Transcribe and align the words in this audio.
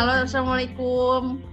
Halo, 0.00 0.24
assalamualaikum. 0.24 1.44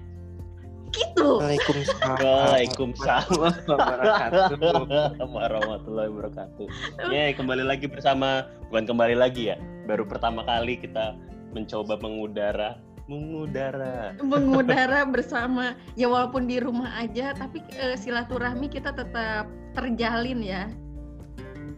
Gitu. 0.96 1.28
Waalaikumsalam. 1.36 2.16
Waalaikumsalam 2.16 3.52
warahmatullahi 3.68 5.28
warahmatullahi 5.36 6.08
wabarakatuh. 6.16 6.68
Ya, 7.12 7.36
kembali 7.36 7.68
lagi 7.68 7.92
bersama 7.92 8.48
bukan 8.72 8.88
kembali 8.88 9.20
lagi 9.20 9.52
ya. 9.52 9.60
Baru 9.84 10.08
pertama 10.08 10.48
kali 10.48 10.80
kita 10.80 11.20
mencoba 11.52 12.00
mengudara, 12.00 12.80
mengudara. 13.12 14.16
Mengudara 14.24 15.04
bersama 15.04 15.76
ya 16.00 16.08
walaupun 16.08 16.48
di 16.48 16.64
rumah 16.64 17.04
aja 17.04 17.36
tapi 17.36 17.60
eh, 17.76 18.00
silaturahmi 18.00 18.72
kita 18.72 18.96
tetap 18.96 19.52
terjalin 19.76 20.40
ya. 20.40 20.72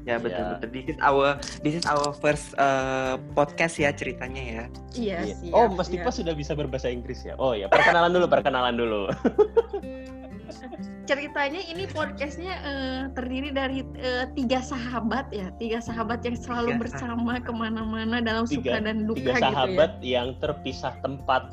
Ya 0.10 0.18
betul 0.18 0.42
Ya. 0.42 0.50
betul. 0.56 0.70
This 0.72 0.86
is 0.88 0.98
our 1.00 1.26
this 1.62 1.76
is 1.76 1.86
our 1.86 2.10
first 2.14 2.58
uh, 2.58 3.16
podcast 3.32 3.78
ya 3.78 3.90
ceritanya 3.92 4.42
ya. 4.42 4.64
Iya, 4.92 5.18
Iya. 5.24 5.36
siap, 5.40 5.54
oh, 5.54 5.68
Mas 5.70 5.86
siap. 5.86 6.02
Dipa 6.02 6.10
sudah 6.12 6.34
bisa 6.34 6.52
berbahasa 6.54 6.90
Inggris 6.90 7.22
ya? 7.22 7.38
Oh 7.38 7.54
ya, 7.54 7.70
perkenalan 7.70 8.10
dulu, 8.10 8.26
perkenalan 8.26 8.74
dulu. 8.74 9.02
Ceritanya 11.06 11.62
ini 11.64 11.86
podcastnya 11.88 12.54
eh, 12.60 13.02
terdiri 13.12 13.50
dari 13.50 13.82
eh, 13.98 14.30
tiga 14.32 14.62
sahabat 14.62 15.30
ya, 15.30 15.50
tiga 15.58 15.78
sahabat 15.80 16.22
yang 16.22 16.38
selalu 16.38 16.70
Tiga 16.72 16.82
bersama 16.84 17.34
ke 17.38 17.50
mana-mana 17.50 18.22
dalam 18.22 18.46
Tiga- 18.46 18.78
suka 18.78 18.78
dan 18.80 18.98
duka 19.06 19.18
Tiga 19.20 19.30
gitu 19.32 19.42
ya. 19.42 19.46
sahabat 19.46 19.92
yang 20.02 20.28
terpisah 20.38 20.94
tempat 21.02 21.50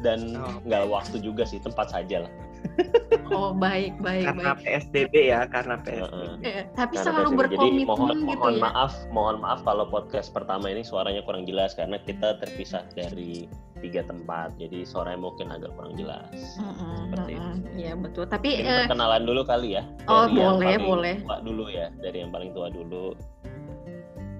dan 0.00 0.34
Oh. 0.34 0.58
nggak 0.64 0.84
waktu 0.88 1.16
juga 1.20 1.44
sih, 1.44 1.58
tempat 1.58 1.86
saja 1.88 2.26
lah. 2.26 2.32
Oh 3.30 3.54
baik 3.54 3.94
baik 4.02 4.26
Karena 4.26 4.58
baik. 4.58 4.66
PSBB 4.90 5.14
ya, 5.30 5.46
karena 5.46 5.78
PSBB. 5.78 6.42
Eh, 6.42 6.66
tapi 6.74 6.98
Karena 6.98 7.06
selalu 7.06 7.28
PSBB. 7.30 7.38
berkomitmen 7.38 7.70
Jadi 7.78 7.86
mohon, 7.86 8.08
gitu 8.10 8.26
mohon 8.26 8.54
ya. 8.54 8.62
maaf, 8.66 8.92
mohon 9.14 9.36
maaf 9.38 9.60
kalau 9.62 9.84
podcast 9.86 10.28
pertama 10.34 10.66
ini 10.66 10.82
suaranya 10.82 11.22
kurang 11.22 11.46
jelas 11.46 11.78
karena 11.78 12.02
kita 12.02 12.42
terpisah 12.42 12.82
dari 12.98 13.46
tiga 13.78 14.02
tempat. 14.02 14.58
Jadi 14.58 14.82
suaranya 14.82 15.22
mungkin 15.22 15.54
agak 15.54 15.70
kurang 15.78 15.94
jelas. 15.94 16.26
Mm-mm, 16.58 17.06
Seperti 17.06 17.32
mm-mm. 17.38 17.54
Iya 17.78 17.92
betul. 17.94 18.24
Tapi 18.26 18.48
Mungkin 18.50 18.66
eh, 18.66 18.78
perkenalan 18.90 19.22
dulu 19.22 19.42
kali 19.46 19.68
ya. 19.78 19.82
Oh, 20.10 20.26
Dari 20.26 20.34
yang 20.34 20.50
boleh, 20.58 20.66
paling 20.74 20.86
boleh. 20.90 21.14
Tua 21.22 21.36
dulu 21.46 21.64
ya, 21.70 21.86
dari 22.02 22.16
yang 22.18 22.30
paling 22.34 22.50
tua 22.50 22.68
dulu. 22.68 23.06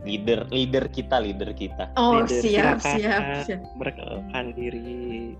Leader, 0.01 0.49
leader 0.49 0.89
kita, 0.89 1.21
leader 1.21 1.53
kita. 1.53 1.93
oh 1.95 2.25
Leader, 2.25 2.41
siap 2.43 2.81
siap 2.81 3.23
siap. 3.47 3.61
Perkenalkan 3.79 4.57
diri. 4.57 5.37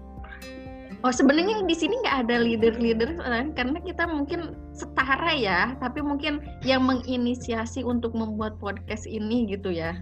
Oh 1.01 1.09
sebenarnya 1.09 1.65
di 1.65 1.73
sini 1.73 1.97
nggak 2.05 2.29
ada 2.29 2.37
leader-leader 2.37 3.17
kan? 3.17 3.57
karena 3.57 3.81
kita 3.81 4.05
mungkin 4.05 4.53
setara 4.77 5.33
ya, 5.33 5.73
tapi 5.81 6.05
mungkin 6.05 6.45
yang 6.61 6.85
menginisiasi 6.85 7.81
untuk 7.81 8.13
membuat 8.13 8.61
podcast 8.61 9.09
ini 9.09 9.49
gitu 9.49 9.73
ya 9.73 9.97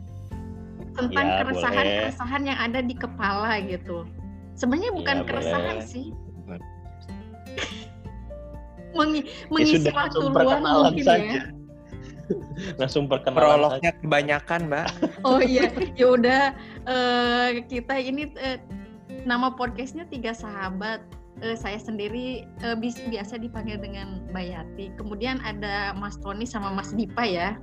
tentang 0.98 1.30
Ya, 1.30 1.46
keresahan-keresahan 1.46 2.42
yang 2.42 2.58
ada 2.58 2.82
di 2.82 2.98
kepala 2.98 3.62
gitu. 3.62 4.02
Sebenarnya 4.58 4.90
bukan 4.90 5.16
Ya, 5.22 5.24
keresahan 5.30 5.76
boleh. 5.78 5.86
sih, 5.86 6.06
Mengi- 8.98 9.22
Ya 9.22 9.46
mengisi 9.46 9.78
sudah, 9.78 9.94
waktu 9.94 10.18
luang 10.26 10.62
mungkin 10.66 11.04
saja. 11.06 11.22
ya. 11.22 11.42
Langsung 12.82 13.06
perkenalan 13.06 13.38
saja. 13.38 13.54
Prolognya 13.54 13.92
kebanyakan, 14.02 14.60
Mbak. 14.66 14.86
Oh 15.28 15.38
iya, 15.38 15.70
ya 15.94 16.06
udah 16.10 16.42
eh, 16.84 17.62
kita 17.70 17.94
ini 18.02 18.34
eh, 18.34 18.58
nama 19.24 19.54
podcastnya 19.54 20.06
tiga 20.10 20.36
sahabat. 20.36 21.02
Eh, 21.38 21.54
saya 21.54 21.78
sendiri 21.78 22.42
bis- 22.82 22.98
biasa 23.06 23.38
dipanggil 23.38 23.78
dengan 23.78 24.26
Bayati. 24.34 24.90
Kemudian 24.98 25.38
ada 25.46 25.94
Mas 25.94 26.18
Tony 26.18 26.42
sama 26.42 26.74
Mas 26.74 26.90
Dipa 26.90 27.22
ya. 27.22 27.54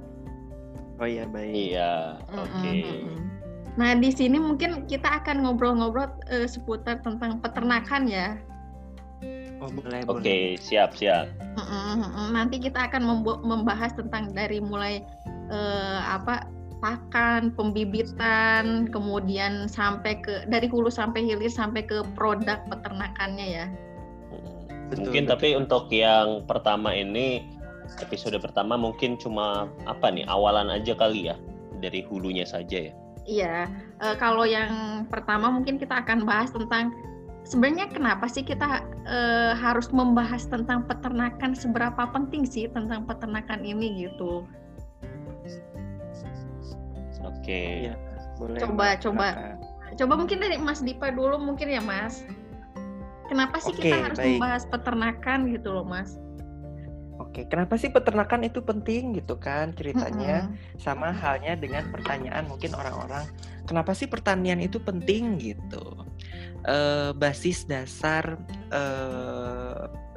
Oh 0.95 1.03
iya, 1.03 1.27
baik. 1.27 1.51
Iya, 1.51 2.15
oke. 2.31 2.55
Mm-mm, 2.55 2.79
mm-mm. 2.87 3.19
Nah 3.75 3.91
di 3.99 4.07
sini 4.15 4.39
mungkin 4.39 4.87
kita 4.87 5.19
akan 5.19 5.43
ngobrol-ngobrol 5.43 6.07
eh, 6.31 6.47
seputar 6.47 7.03
tentang 7.03 7.43
peternakan 7.43 8.07
ya. 8.07 8.39
Oh, 9.59 9.71
boleh, 9.71 10.03
Oke, 10.07 10.23
boleh. 10.23 10.43
siap, 10.59 10.95
siap. 10.95 11.31
Nanti 12.31 12.59
kita 12.59 12.91
akan 12.91 13.23
membahas 13.43 13.95
tentang 13.95 14.31
dari 14.31 14.59
mulai 14.63 15.03
eh, 15.51 15.99
apa 15.99 16.47
pakan, 16.85 17.49
pembibitan, 17.57 18.85
kemudian 18.93 19.65
sampai 19.65 20.21
ke 20.21 20.45
dari 20.45 20.69
hulu 20.69 20.93
sampai 20.93 21.25
hilir 21.25 21.49
sampai 21.49 21.81
ke 21.81 22.05
produk 22.13 22.61
peternakannya 22.69 23.47
ya. 23.49 23.65
Betul, 24.93 25.09
mungkin 25.09 25.25
betul. 25.25 25.33
tapi 25.33 25.47
untuk 25.57 25.89
yang 25.89 26.45
pertama 26.45 26.93
ini 26.93 27.49
episode 28.05 28.37
pertama 28.37 28.77
mungkin 28.77 29.17
cuma 29.17 29.65
apa 29.89 30.13
nih 30.13 30.29
awalan 30.29 30.69
aja 30.69 30.93
kali 30.93 31.33
ya 31.33 31.35
dari 31.81 32.05
hulunya 32.05 32.45
saja 32.45 32.93
ya. 32.93 32.93
Iya, 33.25 33.57
eh, 34.05 34.15
kalau 34.21 34.45
yang 34.45 35.05
pertama 35.09 35.49
mungkin 35.49 35.81
kita 35.81 36.05
akan 36.05 36.29
bahas 36.29 36.53
tentang 36.53 36.93
sebenarnya 37.41 37.89
kenapa 37.89 38.29
sih 38.29 38.45
kita 38.45 38.85
eh, 39.09 39.57
harus 39.57 39.89
membahas 39.89 40.45
tentang 40.45 40.85
peternakan 40.85 41.57
seberapa 41.57 42.05
penting 42.13 42.45
sih 42.45 42.69
tentang 42.69 43.09
peternakan 43.09 43.65
ini 43.65 44.05
gitu. 44.05 44.45
Oke. 47.45 47.61
Iya, 47.85 47.93
boleh. 48.41 48.57
Coba, 48.57 48.73
Mbak, 48.73 48.93
coba. 49.05 49.27
Coba 49.93 50.13
mungkin 50.17 50.37
dari 50.41 50.57
Mas 50.57 50.81
Dipa 50.81 51.13
dulu 51.13 51.37
mungkin 51.37 51.69
ya 51.69 51.77
Mas. 51.77 52.25
Kenapa 53.29 53.61
sih 53.61 53.73
kita 53.77 54.01
Oke, 54.01 54.05
harus 54.09 54.17
baik. 54.17 54.29
membahas 54.41 54.63
peternakan 54.65 55.39
gitu 55.53 55.69
loh 55.69 55.85
Mas? 55.85 56.17
Oke, 57.21 57.45
kenapa 57.45 57.77
sih 57.77 57.93
peternakan 57.93 58.49
itu 58.49 58.65
penting 58.65 59.13
gitu 59.13 59.37
kan 59.37 59.77
ceritanya? 59.77 60.49
Mm-mm. 60.49 60.81
sama 60.81 61.13
halnya 61.13 61.53
dengan 61.55 61.87
pertanyaan 61.93 62.43
mungkin 62.49 62.75
orang-orang 62.75 63.23
kenapa 63.63 63.95
sih 63.95 64.11
pertanian 64.11 64.59
itu 64.59 64.83
penting 64.83 65.39
gitu 65.39 65.95
Eh, 66.65 67.13
basis 67.13 67.69
dasar 67.69 68.41
eh, 68.73 69.44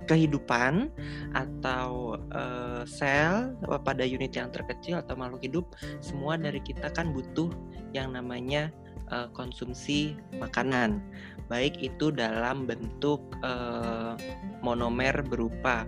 kehidupan 0.08 0.88
atau 1.36 2.16
eh, 2.32 2.82
sel 2.88 3.54
pada 3.84 4.02
unit 4.02 4.32
yang 4.32 4.48
terkecil 4.48 4.98
atau 5.04 5.14
makhluk 5.14 5.44
hidup 5.44 5.66
semua 6.00 6.41
dari 6.41 6.58
kita 6.64 6.88
kan 6.96 7.12
butuh 7.12 7.52
yang 7.92 8.16
namanya 8.16 8.72
eh, 9.12 9.28
konsumsi 9.36 10.16
makanan. 10.41 11.04
Baik 11.52 11.76
itu 11.80 12.08
dalam 12.08 12.64
bentuk 12.64 13.20
eh, 13.44 14.16
monomer 14.64 15.20
berupa 15.28 15.84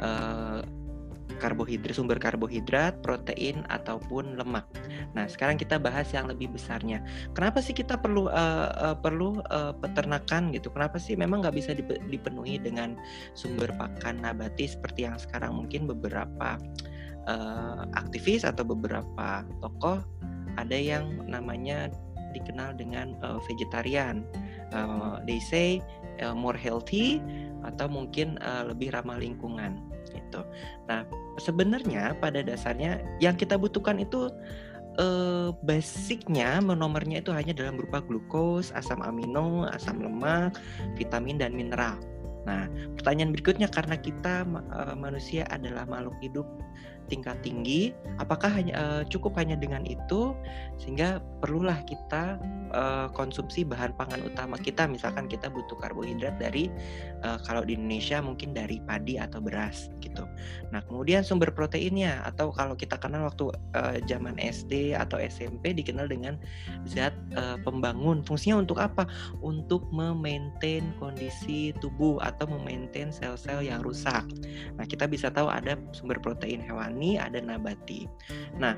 eh, 0.00 0.60
karbohidrat, 1.42 1.98
sumber 1.98 2.22
karbohidrat, 2.22 3.02
protein 3.02 3.66
ataupun 3.66 4.38
lemak. 4.38 4.62
Nah, 5.18 5.26
sekarang 5.26 5.58
kita 5.58 5.82
bahas 5.82 6.06
yang 6.14 6.30
lebih 6.30 6.54
besarnya. 6.54 7.02
Kenapa 7.34 7.58
sih 7.58 7.74
kita 7.74 7.98
perlu 7.98 8.30
eh, 8.30 8.70
eh, 8.70 8.96
perlu 9.02 9.42
eh, 9.50 9.74
peternakan 9.82 10.54
gitu? 10.54 10.70
Kenapa 10.70 11.02
sih 11.02 11.18
memang 11.18 11.42
nggak 11.42 11.56
bisa 11.58 11.74
dipe- 11.74 11.98
dipenuhi 12.06 12.62
dengan 12.62 12.94
sumber 13.34 13.74
pakan 13.74 14.22
nabati 14.22 14.70
seperti 14.70 15.10
yang 15.10 15.18
sekarang 15.18 15.58
mungkin 15.58 15.90
beberapa 15.90 16.62
eh, 17.26 17.82
aktivis 17.98 18.46
atau 18.46 18.62
beberapa 18.62 19.42
tokoh 19.58 19.98
ada 20.54 20.76
yang 20.78 21.26
namanya 21.26 21.90
dikenal 22.30 22.78
dengan 22.78 23.18
eh, 23.26 23.40
vegetarian. 23.50 24.22
Eh, 24.70 25.14
they 25.26 25.42
say 25.42 25.82
eh, 26.22 26.32
more 26.32 26.56
healthy 26.56 27.18
atau 27.66 27.90
mungkin 27.90 28.38
eh, 28.38 28.62
lebih 28.70 28.94
ramah 28.94 29.18
lingkungan 29.18 29.91
gitu. 30.10 30.40
Nah, 30.90 31.06
sebenarnya 31.38 32.18
pada 32.18 32.42
dasarnya 32.42 32.98
yang 33.22 33.38
kita 33.38 33.54
butuhkan 33.54 34.02
itu 34.02 34.32
eh, 34.98 35.50
basicnya 35.62 36.58
monomernya 36.60 37.22
itu 37.22 37.30
hanya 37.30 37.54
dalam 37.54 37.78
berupa 37.78 38.02
glukos, 38.04 38.74
asam 38.74 39.00
amino, 39.00 39.68
asam 39.70 40.02
lemak, 40.02 40.58
vitamin 40.98 41.38
dan 41.38 41.54
mineral. 41.54 41.96
Nah, 42.42 42.66
pertanyaan 42.98 43.30
berikutnya 43.30 43.70
karena 43.70 43.96
kita 43.96 44.42
eh, 44.48 44.96
manusia 44.98 45.46
adalah 45.48 45.86
makhluk 45.86 46.16
hidup 46.20 46.46
tingkat 47.08 47.38
tinggi, 47.42 47.94
apakah 48.18 48.50
hanya 48.50 48.74
eh, 48.74 49.02
cukup 49.08 49.38
hanya 49.38 49.56
dengan 49.56 49.82
itu 49.88 50.36
sehingga 50.78 51.22
perlulah 51.40 51.80
kita 51.86 52.38
eh, 52.72 53.08
konsumsi 53.16 53.64
bahan 53.66 53.94
pangan 53.96 54.22
utama 54.26 54.58
kita 54.58 54.86
misalkan 54.86 55.26
kita 55.26 55.48
butuh 55.48 55.78
karbohidrat 55.80 56.36
dari 56.36 56.68
eh, 57.24 57.38
kalau 57.46 57.64
di 57.64 57.74
Indonesia 57.78 58.20
mungkin 58.20 58.52
dari 58.52 58.78
padi 58.84 59.16
atau 59.16 59.40
beras 59.40 59.88
gitu. 60.02 60.28
Nah, 60.74 60.84
kemudian 60.84 61.24
sumber 61.24 61.54
proteinnya 61.54 62.20
atau 62.26 62.52
kalau 62.52 62.76
kita 62.76 63.00
kenal 63.00 63.24
waktu 63.28 63.48
eh, 63.78 64.04
zaman 64.04 64.36
SD 64.36 64.92
atau 64.92 65.16
SMP 65.16 65.72
dikenal 65.72 66.10
dengan 66.10 66.36
zat 66.84 67.16
eh, 67.32 67.56
pembangun. 67.64 68.20
Fungsinya 68.26 68.60
untuk 68.60 68.82
apa? 68.82 69.08
Untuk 69.40 69.88
memaintain 69.94 70.92
kondisi 71.00 71.72
tubuh 71.80 72.20
atau 72.20 72.44
memaintain 72.50 73.08
sel-sel 73.14 73.64
yang 73.64 73.80
rusak. 73.80 74.26
Nah, 74.76 74.84
kita 74.84 75.08
bisa 75.08 75.32
tahu 75.32 75.48
ada 75.48 75.78
sumber 75.96 76.20
protein 76.20 76.60
hewani, 76.60 76.91
ada 77.18 77.38
nabati. 77.40 78.08
Nah, 78.58 78.76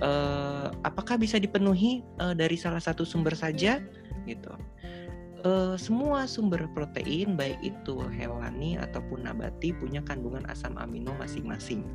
eh, 0.00 0.66
apakah 0.84 1.18
bisa 1.18 1.40
dipenuhi 1.40 2.04
eh, 2.20 2.34
dari 2.34 2.54
salah 2.54 2.80
satu 2.80 3.02
sumber 3.02 3.34
saja? 3.34 3.82
Gitu. 4.26 4.50
uh, 5.46 5.78
semua 5.78 6.26
sumber 6.26 6.66
protein 6.74 7.38
baik 7.38 7.62
itu 7.62 8.02
hewani 8.10 8.74
ataupun 8.74 9.22
nabati 9.22 9.70
punya 9.70 10.02
kandungan 10.02 10.42
asam 10.50 10.74
amino 10.74 11.14
masing-masing. 11.14 11.86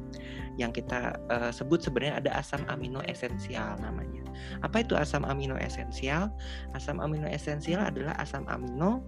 Yang 0.56 0.84
kita 0.84 1.20
uh, 1.28 1.52
sebut 1.52 1.84
sebenarnya 1.84 2.24
ada 2.24 2.32
asam 2.40 2.64
amino 2.72 3.04
esensial 3.04 3.76
namanya. 3.84 4.24
Apa 4.64 4.88
itu 4.88 4.96
asam 4.96 5.28
amino 5.28 5.60
esensial? 5.60 6.32
Asam 6.72 7.04
amino 7.04 7.28
esensial 7.28 7.84
adalah 7.84 8.16
asam 8.24 8.48
amino 8.48 9.04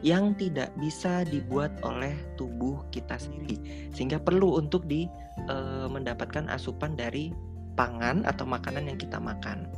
yang 0.00 0.32
tidak 0.40 0.72
bisa 0.80 1.28
dibuat 1.28 1.76
oleh 1.84 2.16
tubuh 2.40 2.80
kita 2.88 3.20
sendiri 3.20 3.60
sehingga 3.92 4.16
perlu 4.16 4.56
untuk 4.56 4.88
di 4.88 5.04
e, 5.48 5.56
mendapatkan 5.88 6.48
asupan 6.50 6.98
dari 6.98 7.32
pangan 7.78 8.26
atau 8.26 8.44
makanan 8.44 8.90
yang 8.90 8.98
kita 8.98 9.16
makan. 9.16 9.70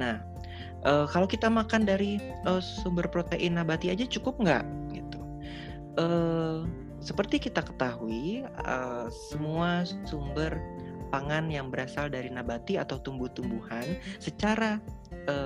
Nah, 0.00 0.18
e, 0.82 1.06
kalau 1.10 1.28
kita 1.28 1.46
makan 1.46 1.86
dari 1.86 2.18
e, 2.18 2.52
sumber 2.62 3.06
protein 3.06 3.60
nabati 3.60 3.92
aja 3.92 4.08
cukup 4.08 4.40
nggak 4.40 4.64
gitu? 4.94 5.20
E, 6.00 6.06
seperti 6.98 7.38
kita 7.38 7.62
ketahui, 7.62 8.42
e, 8.46 8.76
semua 9.30 9.86
sumber 10.08 10.56
pangan 11.14 11.46
yang 11.46 11.70
berasal 11.70 12.10
dari 12.10 12.26
nabati 12.26 12.82
atau 12.82 12.98
tumbuh-tumbuhan 12.98 13.86
secara 14.18 14.82
e, 15.30 15.36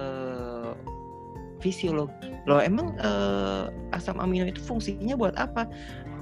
fisiologi. 1.60 2.32
Loh 2.48 2.58
emang 2.58 2.96
uh, 2.98 3.68
asam 3.92 4.18
amino 4.18 4.48
itu 4.48 4.58
fungsinya 4.64 5.14
buat 5.14 5.36
apa? 5.36 5.68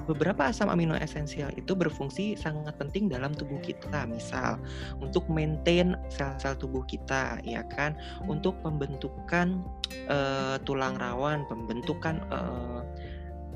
Beberapa 0.09 0.49
asam 0.49 0.73
amino 0.73 0.97
esensial 0.97 1.53
itu 1.53 1.77
berfungsi 1.77 2.33
sangat 2.33 2.73
penting 2.81 3.13
dalam 3.13 3.29
tubuh 3.29 3.61
kita. 3.61 4.09
Misal 4.09 4.57
untuk 4.97 5.29
maintain 5.29 5.93
sel-sel 6.09 6.57
tubuh 6.57 6.81
kita, 6.89 7.37
ya 7.45 7.61
kan, 7.69 7.93
untuk 8.25 8.57
pembentukan 8.65 9.61
uh, 10.09 10.57
tulang 10.65 10.97
rawan, 10.97 11.45
pembentukan 11.45 12.25
uh, 12.33 12.81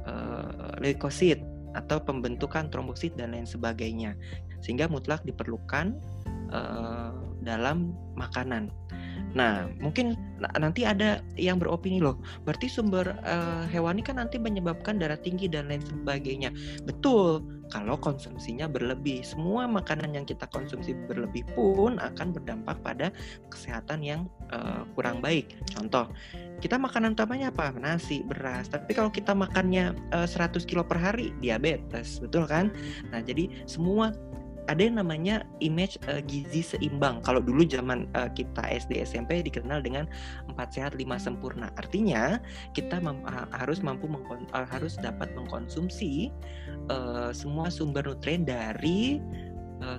uh, 0.06 0.78
leukosit 0.78 1.42
atau 1.74 1.98
pembentukan 1.98 2.70
trombosit 2.70 3.18
dan 3.18 3.34
lain 3.34 3.50
sebagainya. 3.50 4.14
Sehingga 4.62 4.86
mutlak 4.86 5.26
diperlukan 5.26 5.98
uh, 6.54 7.18
dalam 7.42 7.98
makanan. 8.14 8.70
Nah, 9.34 9.66
mungkin 9.82 10.14
nanti 10.62 10.86
ada 10.86 11.26
yang 11.40 11.58
beropini 11.58 11.98
loh, 11.98 12.22
berarti 12.46 12.70
sumber 12.70 13.18
uh, 13.26 13.66
hewani 13.66 14.06
kan 14.06 14.22
nanti 14.22 14.38
menyebabkan 14.38 15.02
darah 15.02 15.18
tinggi 15.18 15.50
dan 15.50 15.70
lain 15.70 15.82
sebagainya. 15.82 16.54
Betul, 16.86 17.42
kalau 17.74 17.98
konsumsinya 17.98 18.70
berlebih. 18.70 19.26
Semua 19.26 19.66
makanan 19.66 20.14
yang 20.14 20.26
kita 20.30 20.46
konsumsi 20.54 20.94
berlebih 21.10 21.42
pun 21.58 21.98
akan 21.98 22.30
berdampak 22.30 22.78
pada 22.86 23.10
kesehatan 23.50 24.06
yang 24.06 24.22
uh, 24.54 24.86
kurang 24.94 25.26
baik. 25.26 25.58
Contoh, 25.74 26.06
kita 26.62 26.78
makanan 26.78 27.18
utamanya 27.18 27.50
apa? 27.50 27.74
Nasi, 27.74 28.22
beras. 28.22 28.70
Tapi 28.70 28.94
kalau 28.94 29.10
kita 29.10 29.34
makannya 29.34 29.98
uh, 30.14 30.30
100 30.30 30.70
kilo 30.70 30.86
per 30.86 31.02
hari, 31.02 31.34
diabetes, 31.42 32.22
betul 32.22 32.46
kan? 32.46 32.70
Nah, 33.10 33.26
jadi 33.26 33.50
semua 33.66 34.14
ada 34.68 34.82
yang 34.82 35.00
namanya 35.00 35.44
image 35.60 36.00
uh, 36.08 36.24
gizi 36.24 36.64
seimbang. 36.64 37.20
Kalau 37.24 37.44
dulu 37.44 37.68
zaman 37.68 38.08
uh, 38.16 38.32
kita 38.32 38.64
SD 38.64 39.04
SMP 39.04 39.44
dikenal 39.44 39.84
dengan 39.84 40.08
empat 40.48 40.76
sehat 40.76 40.94
lima 40.96 41.20
sempurna. 41.20 41.72
Artinya 41.76 42.40
kita 42.72 43.00
mem 43.04 43.24
harus 43.56 43.84
mampu 43.84 44.08
uh, 44.08 44.68
harus 44.68 44.96
dapat 45.00 45.32
mengkonsumsi 45.36 46.32
uh, 46.88 47.36
semua 47.36 47.68
sumber 47.68 48.08
nutrien 48.08 48.48
dari 48.48 49.20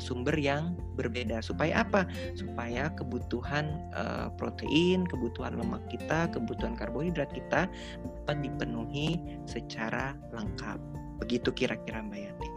sumber 0.01 0.33
yang 0.41 0.73
berbeda. 0.97 1.45
Supaya 1.45 1.85
apa? 1.85 2.09
Supaya 2.33 2.89
kebutuhan 2.97 3.69
uh, 3.93 4.33
protein, 4.41 5.05
kebutuhan 5.05 5.61
lemak 5.61 5.85
kita, 5.93 6.33
kebutuhan 6.33 6.73
karbohidrat 6.73 7.29
kita 7.37 7.69
dapat 8.01 8.37
dipenuhi 8.41 9.21
secara 9.45 10.17
lengkap. 10.33 10.81
Begitu 11.21 11.53
kira-kira 11.53 12.01
Mbak 12.01 12.17
Yati 12.17 12.54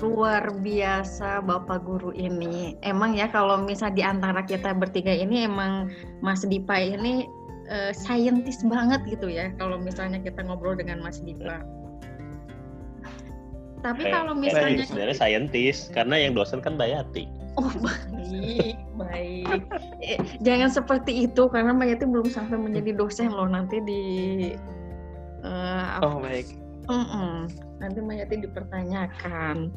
luar 0.00 0.48
biasa 0.64 1.44
Bapak 1.44 1.84
Guru 1.84 2.10
ini. 2.16 2.74
Emang 2.80 3.14
ya 3.14 3.28
kalau 3.28 3.60
misal 3.60 3.92
di 3.92 4.00
antara 4.00 4.40
kita 4.44 4.72
bertiga 4.72 5.12
ini 5.12 5.44
emang 5.44 5.92
Mas 6.24 6.42
Dipa 6.42 6.80
ini 6.80 7.28
uh, 7.68 7.92
saintis 7.92 8.64
banget 8.64 9.04
gitu 9.06 9.28
ya 9.28 9.52
kalau 9.60 9.76
misalnya 9.76 10.18
kita 10.20 10.40
ngobrol 10.40 10.76
dengan 10.76 11.04
Mas 11.04 11.20
Dipa. 11.20 11.60
Tapi 13.80 14.04
eh, 14.08 14.12
kalau 14.12 14.36
misalnya 14.36 14.84
sebenarnya 14.84 15.16
saintis 15.16 15.88
karena 15.88 16.16
yang 16.20 16.36
dosen 16.36 16.60
kan 16.60 16.76
Bayati. 16.76 17.24
Oh 17.56 17.72
baik, 17.84 18.76
baik. 18.96 19.64
Eh, 20.04 20.20
jangan 20.44 20.68
seperti 20.68 21.24
itu 21.28 21.48
karena 21.48 21.72
Bayati 21.72 22.04
belum 22.04 22.28
sampai 22.28 22.60
menjadi 22.60 22.92
dosen 22.96 23.32
loh 23.32 23.48
nanti 23.48 23.80
di. 23.84 24.02
Uh, 25.40 26.04
oh 26.04 26.20
baik. 26.20 26.44
Mm 26.92 27.06
-mm 27.08 27.69
nanti 27.80 27.98
Mayati 28.04 28.44
dipertanyakan. 28.44 29.72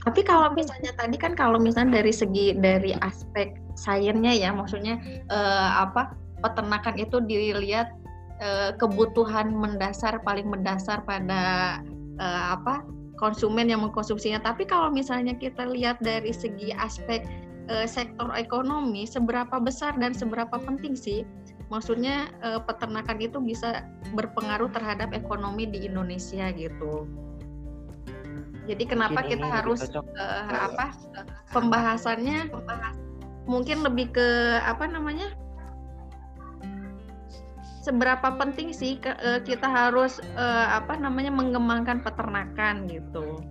Tapi 0.00 0.20
kalau 0.24 0.52
misalnya 0.56 0.96
tadi 0.96 1.16
kan 1.20 1.36
kalau 1.36 1.60
misalnya 1.60 2.00
dari 2.00 2.12
segi 2.12 2.56
dari 2.56 2.96
aspek 3.04 3.56
sainsnya 3.76 4.32
ya, 4.32 4.50
maksudnya 4.52 4.96
eh, 5.28 5.70
apa 5.76 6.16
peternakan 6.40 6.96
itu 6.96 7.20
dilihat 7.20 7.92
eh, 8.40 8.72
kebutuhan 8.80 9.52
mendasar 9.52 10.24
paling 10.24 10.48
mendasar 10.48 11.04
pada 11.04 11.76
eh, 12.16 12.44
apa 12.56 12.80
konsumen 13.20 13.68
yang 13.68 13.84
mengkonsumsinya. 13.84 14.40
Tapi 14.40 14.64
kalau 14.64 14.88
misalnya 14.88 15.36
kita 15.36 15.68
lihat 15.68 16.00
dari 16.00 16.32
segi 16.32 16.72
aspek 16.72 17.20
eh, 17.68 17.84
sektor 17.84 18.32
ekonomi, 18.32 19.04
seberapa 19.04 19.60
besar 19.60 20.00
dan 20.00 20.16
seberapa 20.16 20.56
penting 20.56 20.96
sih 20.96 21.28
maksudnya 21.70 22.28
eh, 22.42 22.60
peternakan 22.60 23.18
itu 23.22 23.38
bisa 23.38 23.86
berpengaruh 24.12 24.68
terhadap 24.74 25.14
ekonomi 25.14 25.64
di 25.70 25.86
Indonesia 25.86 26.50
gitu. 26.52 27.06
Jadi 28.70 28.86
kenapa 28.86 29.26
mungkin 29.26 29.42
kita 29.42 29.46
harus 29.50 29.80
uh, 29.98 30.46
apa 30.70 30.94
pembahasannya 31.50 32.54
mungkin 33.50 33.82
lebih 33.82 34.14
ke 34.14 34.28
apa 34.62 34.86
namanya? 34.86 35.34
Seberapa 37.82 38.38
penting 38.38 38.70
sih 38.70 39.02
ke, 39.02 39.10
uh, 39.10 39.42
kita 39.42 39.66
harus 39.66 40.22
uh, 40.38 40.78
apa 40.78 40.94
namanya 41.02 41.34
mengembangkan 41.34 41.98
peternakan 42.06 42.86
gitu? 42.86 43.42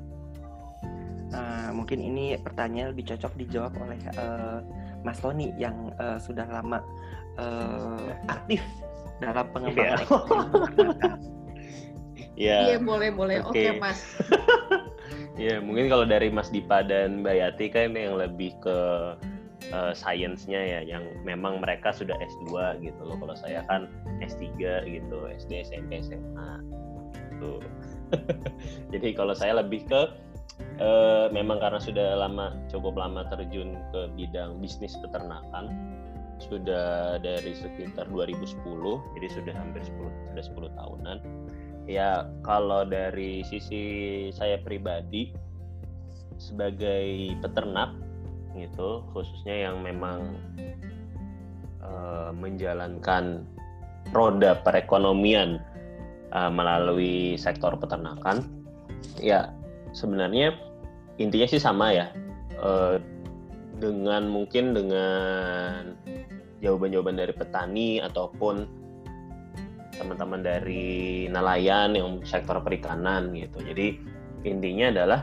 Uh, 1.35 1.69
mungkin 1.75 1.99
ini 1.99 2.39
pertanyaan 2.39 2.95
lebih 2.95 3.11
cocok 3.11 3.35
dijawab 3.35 3.75
oleh 3.83 3.99
uh, 4.15 4.63
Mas 5.03 5.19
Tony 5.19 5.51
yang 5.59 5.91
uh, 5.99 6.15
sudah 6.15 6.47
lama 6.47 6.79
uh, 7.35 8.15
aktif 8.31 8.63
dalam 9.19 9.45
pengembangan 9.51 9.99
yeah. 9.99 11.19
Iya. 12.39 12.57
Iya 12.71 12.77
boleh 12.79 13.11
boleh. 13.11 13.43
Oke 13.43 13.67
okay. 13.67 13.75
okay, 13.75 13.83
Mas. 13.83 13.99
Ya, 15.39 15.63
mungkin 15.63 15.87
kalau 15.87 16.03
dari 16.03 16.27
Mas 16.27 16.51
Dipa 16.51 16.83
dan 16.83 17.23
Mbak 17.23 17.35
Yati 17.39 17.65
kan 17.71 17.95
yang 17.95 18.19
lebih 18.19 18.51
ke 18.59 18.79
uh, 19.71 19.93
sainsnya 19.95 20.59
ya, 20.59 20.79
yang 20.83 21.07
memang 21.23 21.63
mereka 21.63 21.95
sudah 21.95 22.19
S2 22.19 22.83
gitu 22.83 23.01
loh. 23.07 23.15
Kalau 23.23 23.35
saya 23.39 23.63
kan 23.71 23.87
S3 24.19 24.51
gitu, 24.83 25.17
SD, 25.39 25.63
SMP, 25.63 26.03
SMA. 26.03 26.51
Gitu. 27.31 27.63
Jadi 28.91 29.15
kalau 29.15 29.31
saya 29.31 29.63
lebih 29.63 29.87
ke 29.87 30.11
uh, 30.83 31.31
memang 31.31 31.63
karena 31.63 31.79
sudah 31.79 32.19
lama 32.19 32.59
cukup 32.67 32.99
lama 32.99 33.23
terjun 33.31 33.79
ke 33.95 34.11
bidang 34.19 34.59
bisnis 34.59 34.99
peternakan 34.99 35.71
sudah 36.39 37.19
dari 37.19 37.51
sekitar 37.51 38.07
2010 38.07 38.63
jadi 39.19 39.27
sudah 39.27 39.53
hampir 39.59 39.83
10 39.83 40.31
sudah 40.31 40.71
10 40.71 40.79
tahunan 40.79 41.17
ya 41.89 42.29
kalau 42.45 42.85
dari 42.85 43.41
sisi 43.41 43.81
saya 44.29 44.61
pribadi 44.61 45.33
sebagai 46.37 47.33
peternak 47.41 47.97
gitu 48.53 49.01
khususnya 49.09 49.69
yang 49.69 49.81
memang 49.81 50.37
uh, 51.81 52.29
menjalankan 52.29 53.41
roda 54.13 54.61
perekonomian 54.61 55.57
uh, 56.29 56.53
melalui 56.53 57.33
sektor 57.41 57.73
peternakan 57.73 58.45
ya 59.17 59.49
sebenarnya 59.97 60.53
intinya 61.17 61.49
sih 61.49 61.61
sama 61.61 61.89
ya 61.89 62.13
uh, 62.61 63.01
dengan 63.81 64.29
mungkin 64.29 64.77
dengan 64.77 65.97
jawaban-jawaban 66.61 67.17
dari 67.17 67.33
petani 67.33 67.97
ataupun 68.03 68.78
teman-teman 69.99 70.41
dari 70.41 71.27
nelayan 71.27 71.93
yang 71.93 72.23
sektor 72.23 72.57
perikanan 72.63 73.35
gitu. 73.35 73.59
Jadi 73.59 73.99
intinya 74.47 74.87
adalah 74.95 75.21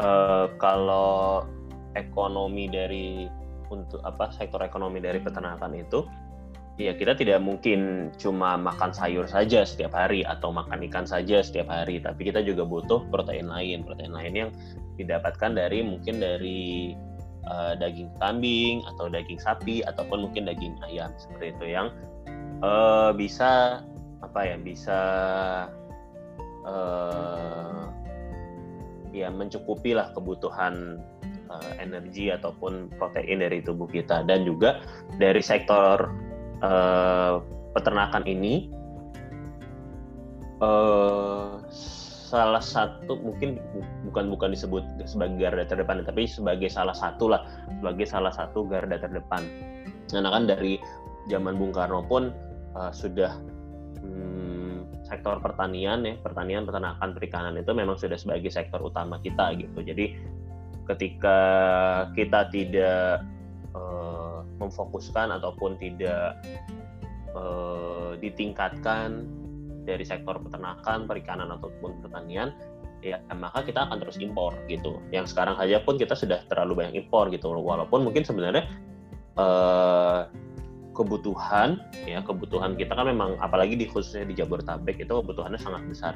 uh, 0.00 0.46
kalau 0.56 1.44
ekonomi 1.92 2.72
dari 2.72 3.28
untuk 3.68 4.00
apa 4.06 4.32
sektor 4.32 4.62
ekonomi 4.62 5.02
dari 5.02 5.18
peternakan 5.20 5.74
itu 5.76 6.06
ya 6.76 6.92
kita 6.92 7.16
tidak 7.16 7.40
mungkin 7.40 8.12
cuma 8.20 8.60
makan 8.60 8.92
sayur 8.92 9.24
saja 9.24 9.64
setiap 9.64 9.96
hari 9.96 10.20
atau 10.22 10.52
makan 10.52 10.84
ikan 10.92 11.08
saja 11.08 11.40
setiap 11.40 11.72
hari 11.72 11.98
tapi 11.98 12.28
kita 12.28 12.44
juga 12.44 12.68
butuh 12.68 13.00
protein 13.08 13.48
lain 13.48 13.80
protein 13.82 14.12
lain 14.12 14.34
yang 14.36 14.50
didapatkan 15.00 15.56
dari 15.56 15.80
mungkin 15.80 16.20
dari 16.20 16.92
uh, 17.48 17.72
daging 17.80 18.12
kambing 18.20 18.84
atau 18.94 19.08
daging 19.08 19.40
sapi 19.40 19.80
ataupun 19.88 20.28
mungkin 20.28 20.44
daging 20.44 20.76
ayam 20.84 21.10
seperti 21.16 21.56
itu 21.56 21.64
yang 21.72 21.88
uh, 22.62 23.10
bisa 23.16 23.82
apa 24.24 24.40
ya 24.44 24.56
bisa 24.60 25.00
uh, 26.64 27.88
ya 29.12 29.32
mencukupi 29.32 29.96
lah 29.96 30.12
kebutuhan 30.12 31.00
uh, 31.48 31.72
energi 31.80 32.32
ataupun 32.32 32.92
protein 33.00 33.40
dari 33.40 33.64
tubuh 33.64 33.88
kita. 33.88 34.24
Dan 34.24 34.44
juga 34.44 34.80
dari 35.16 35.40
sektor 35.40 36.12
uh, 36.60 37.40
peternakan 37.72 38.24
ini 38.28 38.68
uh, 40.60 41.60
salah 42.26 42.60
satu 42.60 43.22
mungkin 43.22 43.62
bukan 44.10 44.26
bukan 44.34 44.50
disebut 44.50 44.82
sebagai 45.06 45.46
garda 45.46 45.62
terdepan 45.62 46.02
tapi 46.02 46.26
sebagai 46.26 46.66
salah 46.66 46.96
satu 46.96 47.30
lah 47.30 47.46
sebagai 47.78 48.06
salah 48.08 48.32
satu 48.34 48.66
garda 48.66 48.98
terdepan. 48.98 49.46
Karena 50.10 50.30
kan 50.30 50.46
dari 50.46 50.78
zaman 51.26 51.58
Bung 51.58 51.74
Karno 51.74 52.06
pun 52.06 52.30
uh, 52.76 52.92
sudah 52.92 53.40
hmm, 54.04 54.84
sektor 55.08 55.40
pertanian 55.40 56.04
ya 56.04 56.14
pertanian 56.20 56.68
peternakan 56.68 57.16
perikanan 57.16 57.56
itu 57.56 57.72
memang 57.72 57.96
sudah 57.96 58.20
sebagai 58.20 58.52
sektor 58.52 58.84
utama 58.84 59.16
kita 59.24 59.56
gitu 59.56 59.80
jadi 59.80 60.12
ketika 60.86 61.38
kita 62.14 62.46
tidak 62.52 63.24
uh, 63.74 64.46
memfokuskan 64.62 65.34
ataupun 65.34 65.74
tidak 65.82 66.38
uh, 67.34 68.14
ditingkatkan 68.22 69.26
dari 69.86 70.02
sektor 70.02 70.42
peternakan, 70.42 71.06
perikanan 71.06 71.54
ataupun 71.54 72.02
pertanian, 72.02 72.50
ya 73.06 73.22
maka 73.38 73.62
kita 73.62 73.86
akan 73.86 74.02
terus 74.02 74.18
impor 74.18 74.58
gitu. 74.66 74.98
Yang 75.14 75.30
sekarang 75.32 75.54
saja 75.54 75.78
pun 75.86 75.94
kita 75.94 76.18
sudah 76.18 76.42
terlalu 76.50 76.82
banyak 76.82 77.06
impor 77.06 77.30
gitu. 77.30 77.54
Walaupun 77.54 78.02
mungkin 78.02 78.26
sebenarnya 78.26 78.66
eh, 79.38 80.20
kebutuhan 80.96 81.76
ya 82.08 82.24
kebutuhan 82.24 82.74
kita 82.74 82.96
kan 82.96 83.06
memang 83.12 83.36
apalagi 83.44 83.76
di 83.76 83.84
khususnya 83.84 84.24
di 84.24 84.34
Jabodetabek 84.34 85.04
itu 85.04 85.12
kebutuhannya 85.12 85.60
sangat 85.60 85.82
besar. 85.86 86.14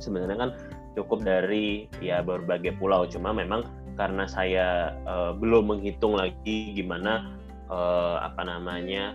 Sebenarnya 0.00 0.36
kan 0.40 0.50
cukup 0.96 1.22
dari 1.22 1.86
ya 2.00 2.24
berbagai 2.24 2.80
pulau. 2.80 3.04
Cuma 3.04 3.36
memang 3.36 3.68
karena 4.00 4.24
saya 4.24 4.96
uh, 5.06 5.36
belum 5.36 5.70
menghitung 5.70 6.16
lagi 6.16 6.74
gimana 6.74 7.36
uh, 7.68 8.24
apa 8.24 8.42
namanya 8.42 9.14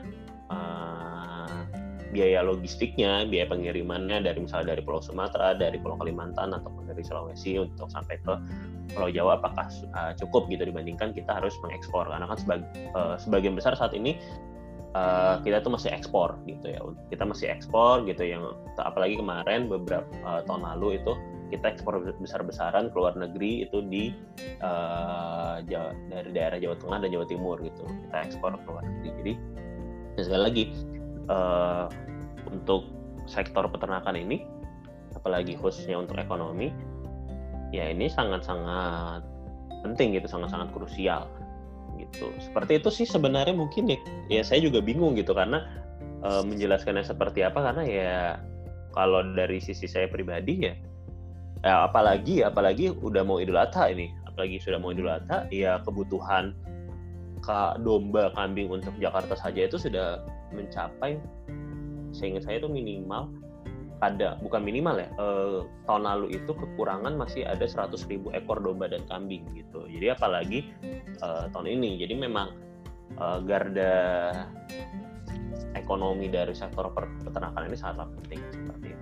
biaya 2.10 2.42
logistiknya, 2.42 3.26
biaya 3.30 3.46
pengirimannya 3.50 4.26
dari 4.26 4.42
misalnya 4.42 4.74
dari 4.76 4.82
Pulau 4.82 5.02
Sumatera, 5.02 5.54
dari 5.54 5.78
Pulau 5.78 5.98
Kalimantan 5.98 6.58
ataupun 6.58 6.90
dari 6.90 7.06
Sulawesi 7.06 7.62
untuk 7.62 7.90
sampai 7.94 8.18
ke 8.26 8.34
Pulau 8.94 9.10
Jawa 9.14 9.38
apakah 9.38 9.70
uh, 9.94 10.12
cukup 10.18 10.50
gitu 10.50 10.66
dibandingkan 10.66 11.14
kita 11.14 11.38
harus 11.38 11.54
mengekspor 11.62 12.10
karena 12.10 12.26
kan 12.26 12.38
sebag, 12.42 12.62
uh, 12.98 13.16
sebagian 13.22 13.54
besar 13.54 13.78
saat 13.78 13.94
ini 13.94 14.18
uh, 14.96 15.42
kita 15.44 15.62
tuh 15.62 15.74
masih 15.76 15.90
ekspor 15.94 16.38
gitu 16.46 16.72
ya. 16.72 16.80
Kita 17.10 17.24
masih 17.28 17.52
ekspor 17.52 18.06
gitu 18.08 18.24
yang 18.26 18.56
apalagi 18.80 19.20
kemarin 19.20 19.70
beberapa 19.70 20.08
uh, 20.26 20.42
tahun 20.46 20.66
lalu 20.66 21.02
itu 21.02 21.14
kita 21.50 21.74
ekspor 21.74 21.98
besar-besaran 22.22 22.94
ke 22.94 22.96
luar 22.96 23.18
negeri 23.18 23.66
itu 23.66 23.82
di 23.82 24.14
uh, 24.62 25.58
Jawa, 25.66 25.98
dari 26.14 26.30
daerah 26.30 26.58
Jawa 26.62 26.78
Tengah 26.78 26.98
dan 27.02 27.10
Jawa 27.10 27.26
Timur 27.26 27.58
gitu. 27.62 27.84
Kita 27.86 28.18
ekspor 28.22 28.54
ke 28.54 28.70
luar 28.70 28.86
negeri. 28.86 29.34
Jadi 30.14 30.22
sekali 30.26 30.44
lagi 30.46 30.64
uh, 31.30 31.90
untuk 32.54 32.86
sektor 33.26 33.66
peternakan 33.66 34.14
ini, 34.18 34.46
apalagi 35.18 35.58
khususnya 35.58 35.98
untuk 35.98 36.22
ekonomi, 36.22 36.70
ya 37.74 37.90
ini 37.90 38.10
sangat-sangat 38.10 39.26
penting 39.82 40.18
gitu, 40.18 40.28
sangat-sangat 40.30 40.70
krusial 40.76 41.30
gitu. 42.10 42.34
Seperti 42.42 42.82
itu 42.82 42.90
sih 42.90 43.08
sebenarnya 43.08 43.54
mungkin 43.54 43.90
ya, 43.94 43.98
ya 44.28 44.42
saya 44.42 44.60
juga 44.66 44.82
bingung 44.82 45.16
gitu 45.16 45.32
karena 45.38 45.66
uh, 46.26 46.42
menjelaskannya 46.42 47.06
seperti 47.06 47.46
apa 47.46 47.62
karena 47.62 47.84
ya 47.86 48.16
kalau 48.92 49.22
dari 49.22 49.62
sisi 49.62 49.86
saya 49.86 50.10
pribadi 50.10 50.66
ya, 50.66 50.74
ya 51.62 51.86
apalagi 51.86 52.42
apalagi 52.42 52.90
udah 52.90 53.22
mau 53.22 53.38
Idul 53.38 53.62
Adha 53.62 53.94
ini, 53.94 54.10
apalagi 54.26 54.58
sudah 54.58 54.82
mau 54.82 54.90
Idul 54.90 55.14
Adha, 55.14 55.46
ya 55.54 55.78
kebutuhan 55.86 56.58
domba 57.82 58.30
kambing 58.36 58.70
untuk 58.70 58.94
Jakarta 59.02 59.34
saja 59.34 59.66
itu 59.66 59.80
sudah 59.80 60.22
mencapai 60.54 61.18
seingat 62.14 62.46
saya 62.46 62.62
itu 62.62 62.70
minimal 62.70 63.30
ada 64.00 64.40
bukan 64.40 64.64
minimal 64.64 64.96
ya. 65.00 65.10
Eh, 65.20 65.60
tahun 65.88 66.04
lalu 66.08 66.40
itu 66.40 66.52
kekurangan 66.56 67.20
masih 67.20 67.44
ada 67.44 67.68
100 67.68 68.00
ribu 68.08 68.32
ekor 68.32 68.64
domba 68.64 68.88
dan 68.88 69.04
kambing 69.12 69.44
gitu. 69.56 69.86
Jadi 69.88 70.08
apalagi 70.12 70.60
eh, 71.20 71.46
tahun 71.52 71.68
ini. 71.68 72.00
Jadi 72.00 72.14
memang 72.16 72.56
eh, 73.20 73.40
garda 73.44 73.96
ekonomi 75.76 76.32
dari 76.32 76.56
sektor 76.56 76.90
peternakan 76.96 77.70
ini 77.70 77.78
sangatlah 77.78 78.10
penting 78.24 78.40
seperti 78.50 78.88
itu 78.96 78.99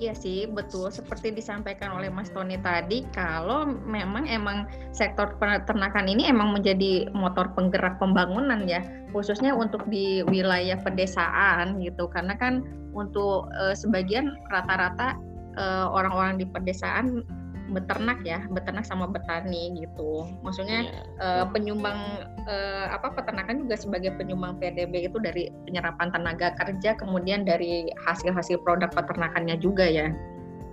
Iya 0.00 0.16
sih, 0.16 0.48
betul. 0.48 0.88
Seperti 0.88 1.28
disampaikan 1.28 1.92
oleh 1.92 2.08
Mas 2.08 2.32
Tony 2.32 2.56
tadi, 2.56 3.04
kalau 3.12 3.68
memang 3.68 4.24
emang 4.24 4.64
sektor 4.96 5.36
peternakan 5.36 6.08
ini 6.08 6.24
emang 6.24 6.56
menjadi 6.56 7.12
motor 7.12 7.52
penggerak 7.52 8.00
pembangunan 8.00 8.64
ya, 8.64 8.80
khususnya 9.12 9.52
untuk 9.52 9.84
di 9.92 10.24
wilayah 10.24 10.80
pedesaan 10.80 11.84
gitu. 11.84 12.08
Karena 12.08 12.32
kan 12.40 12.64
untuk 12.96 13.52
uh, 13.52 13.76
sebagian 13.76 14.40
rata-rata 14.48 15.20
uh, 15.60 15.92
orang-orang 15.92 16.40
di 16.40 16.48
pedesaan 16.48 17.20
beternak 17.70 18.20
ya, 18.26 18.42
beternak 18.50 18.84
sama 18.84 19.06
betani 19.06 19.78
gitu. 19.78 20.26
Maksudnya 20.42 20.84
yeah. 20.84 20.88
Iya, 20.90 21.02
uh, 21.22 21.44
penyumbang 21.54 21.98
uh, 22.44 22.86
apa 22.90 23.14
peternakan 23.14 23.64
juga 23.66 23.78
sebagai 23.78 24.10
penyumbang 24.18 24.58
PDB 24.58 25.06
itu 25.06 25.18
dari 25.22 25.48
penyerapan 25.64 26.10
tenaga 26.10 26.52
kerja 26.58 26.98
kemudian 26.98 27.46
dari 27.46 27.88
hasil-hasil 28.04 28.60
produk 28.66 28.90
peternakannya 28.90 29.56
juga 29.62 29.86
ya. 29.86 30.10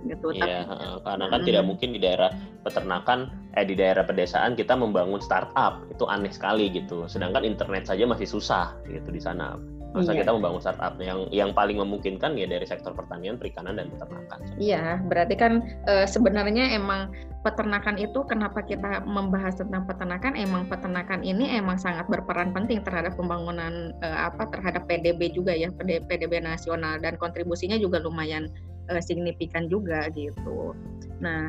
Gitu. 0.06 0.30
Iya, 0.38 0.62
Tapi, 0.66 1.02
karena 1.02 1.26
kan 1.26 1.40
hmm. 1.42 1.48
tidak 1.48 1.64
mungkin 1.66 1.88
di 1.90 2.00
daerah 2.02 2.30
peternakan 2.62 3.34
eh 3.58 3.66
di 3.66 3.74
daerah 3.74 4.06
pedesaan 4.06 4.54
kita 4.54 4.78
membangun 4.78 5.18
startup 5.18 5.82
itu 5.90 6.06
aneh 6.06 6.30
sekali 6.30 6.70
gitu. 6.70 7.06
Sedangkan 7.06 7.42
internet 7.46 7.86
saja 7.86 8.06
masih 8.06 8.26
susah 8.26 8.74
gitu 8.86 9.10
di 9.10 9.18
sana 9.18 9.77
masa 9.96 10.12
iya. 10.12 10.20
kita 10.20 10.36
membangun 10.36 10.60
startup 10.60 10.94
yang 11.00 11.24
yang 11.32 11.50
paling 11.56 11.80
memungkinkan 11.80 12.36
ya 12.36 12.44
dari 12.44 12.68
sektor 12.68 12.92
pertanian, 12.92 13.40
perikanan 13.40 13.80
dan 13.80 13.88
peternakan. 13.88 14.38
Iya, 14.60 15.00
berarti 15.08 15.34
kan 15.40 15.52
e, 15.88 16.04
sebenarnya 16.04 16.76
emang 16.76 17.08
peternakan 17.40 17.96
itu 17.96 18.20
kenapa 18.28 18.60
kita 18.60 19.00
membahas 19.08 19.56
tentang 19.56 19.88
peternakan? 19.88 20.36
Emang 20.36 20.68
peternakan 20.68 21.24
ini 21.24 21.56
emang 21.56 21.80
sangat 21.80 22.04
berperan 22.12 22.52
penting 22.52 22.84
terhadap 22.84 23.16
pembangunan 23.16 23.96
e, 24.04 24.08
apa 24.08 24.44
terhadap 24.52 24.84
PDB 24.84 25.32
juga 25.32 25.56
ya 25.56 25.72
PDB 25.80 26.44
nasional 26.44 27.00
dan 27.00 27.16
kontribusinya 27.16 27.80
juga 27.80 28.04
lumayan 28.04 28.52
e, 28.92 29.00
signifikan 29.00 29.72
juga 29.72 30.12
gitu. 30.12 30.76
Nah, 31.24 31.48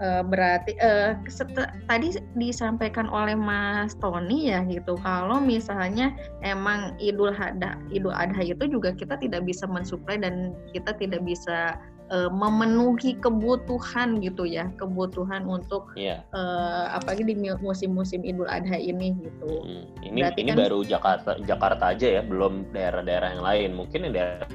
uh, 0.00 0.22
berarti 0.24 0.74
uh, 0.80 1.14
tadi 1.86 2.16
disampaikan 2.34 3.06
oleh 3.06 3.36
Mas 3.36 3.94
Tony 4.00 4.50
ya 4.50 4.64
gitu 4.66 4.96
kalau 5.04 5.38
misalnya 5.38 6.16
emang 6.42 6.96
Idul 6.98 7.36
Adha 7.36 7.78
Idul 7.92 8.16
Adha 8.16 8.42
itu 8.42 8.66
juga 8.66 8.96
kita 8.96 9.20
tidak 9.20 9.46
bisa 9.46 9.68
mensuplai 9.68 10.18
dan 10.18 10.56
kita 10.72 10.96
tidak 10.96 11.22
bisa 11.22 11.78
uh, 12.10 12.30
memenuhi 12.32 13.16
kebutuhan 13.20 14.18
gitu 14.20 14.44
ya 14.44 14.68
kebutuhan 14.76 15.46
untuk 15.46 15.92
yeah. 15.94 16.24
Iya. 16.34 16.34
uh, 16.34 16.86
apalagi 16.98 17.22
di 17.28 17.34
musim-musim 17.62 18.24
Idul 18.26 18.50
Adha 18.50 18.76
ini 18.76 19.14
gitu. 19.20 19.62
Hmm, 19.62 19.84
ini 20.02 20.24
Berarti 20.24 20.40
ini 20.42 20.50
kan, 20.52 20.58
baru 20.58 20.80
Jakarta 20.82 21.30
Jakarta 21.44 21.84
aja 21.94 22.06
ya 22.20 22.22
belum 22.24 22.72
daerah-daerah 22.74 23.38
yang 23.38 23.44
lain 23.44 23.70
mungkin 23.76 24.08
yang 24.08 24.14
daerah 24.16 24.48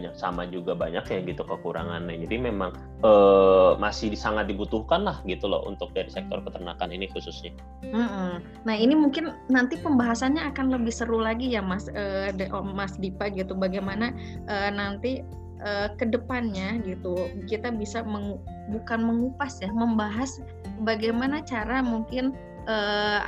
banyak 0.00 0.16
sama 0.16 0.48
juga 0.48 0.72
banyak 0.72 1.04
ya 1.04 1.20
gitu 1.28 1.44
kekurangannya 1.44 2.24
jadi 2.24 2.48
memang 2.48 2.72
uh, 3.04 3.76
masih 3.76 4.16
sangat 4.16 4.48
dibutuhkan 4.48 5.04
lah 5.04 5.20
gitu 5.28 5.44
loh 5.44 5.60
untuk 5.68 5.92
dari 5.92 6.08
sektor 6.08 6.40
peternakan 6.40 6.88
ini 6.88 7.04
khususnya. 7.12 7.52
Mm-hmm. 7.84 8.64
Nah 8.64 8.74
ini 8.80 8.96
mungkin 8.96 9.36
nanti 9.52 9.76
pembahasannya 9.76 10.40
akan 10.56 10.72
lebih 10.72 10.88
seru 10.88 11.20
lagi 11.20 11.52
ya 11.52 11.60
Mas 11.60 11.84
uh, 11.92 12.32
Mas 12.64 12.96
Dipa 12.96 13.28
gitu 13.28 13.52
bagaimana 13.52 14.16
uh, 14.48 14.72
nanti 14.72 15.20
uh, 15.60 15.92
ke 16.00 16.08
depannya 16.08 16.80
gitu 16.88 17.28
kita 17.44 17.68
bisa 17.68 18.00
meng, 18.00 18.40
bukan 18.72 19.04
mengupas 19.04 19.60
ya 19.60 19.68
membahas 19.68 20.40
bagaimana 20.80 21.44
cara 21.44 21.84
mungkin 21.84 22.32
uh, 22.64 23.20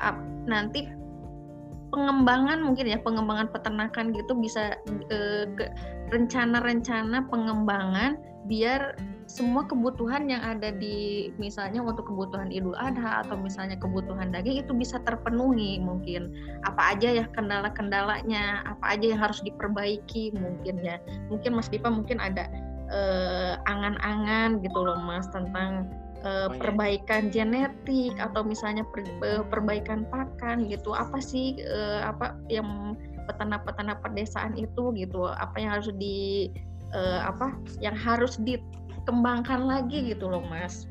nanti 0.49 0.89
pengembangan 1.93 2.65
mungkin 2.65 2.89
ya 2.89 2.99
pengembangan 3.05 3.53
peternakan 3.53 4.17
gitu 4.17 4.33
bisa 4.35 4.81
uh, 5.13 5.47
rencana-rencana 6.11 7.29
pengembangan 7.29 8.17
biar 8.49 8.97
semua 9.31 9.65
kebutuhan 9.65 10.29
yang 10.29 10.43
ada 10.45 10.75
di 10.75 11.31
misalnya 11.41 11.81
untuk 11.81 12.05
kebutuhan 12.11 12.53
Idul 12.53 12.77
Adha 12.77 13.25
atau 13.25 13.39
misalnya 13.39 13.79
kebutuhan 13.79 14.29
daging 14.35 14.61
itu 14.61 14.73
bisa 14.77 15.01
terpenuhi 15.09 15.81
mungkin. 15.81 16.35
Apa 16.69 16.93
aja 16.93 17.23
ya 17.23 17.25
kendala-kendalanya 17.33 18.67
apa 18.67 18.99
aja 18.99 19.15
yang 19.15 19.21
harus 19.23 19.41
diperbaiki 19.41 20.37
mungkin 20.37 20.85
ya. 20.85 21.01
Mungkin 21.33 21.57
Mas 21.57 21.73
Dipa 21.73 21.89
mungkin 21.89 22.21
ada 22.21 22.51
eh, 22.93 23.55
angan-angan 23.65 24.61
gitu 24.61 24.79
loh 24.85 25.01
Mas 25.01 25.25
tentang 25.33 25.89
uh, 26.23 26.49
perbaikan 26.57 27.29
genetik 27.29 28.15
atau 28.19 28.43
misalnya 28.47 28.87
per, 28.89 29.07
uh, 29.23 29.45
perbaikan 29.47 30.07
pakan 30.09 30.67
gitu. 30.71 30.95
Apa 30.95 31.19
sih 31.19 31.59
uh, 31.63 32.07
apa 32.09 32.39
yang 32.49 32.97
peternak-peternak 33.31 34.03
pedesaan 34.03 34.55
itu 34.59 34.95
gitu? 34.97 35.31
Apa 35.31 35.55
yang 35.59 35.71
harus 35.79 35.91
di 35.99 36.51
uh, 36.95 37.27
apa 37.27 37.55
yang 37.83 37.95
harus 37.95 38.39
dikembangkan 38.41 39.67
lagi 39.67 40.15
gitu 40.15 40.31
loh 40.31 40.43
mas? 40.49 40.87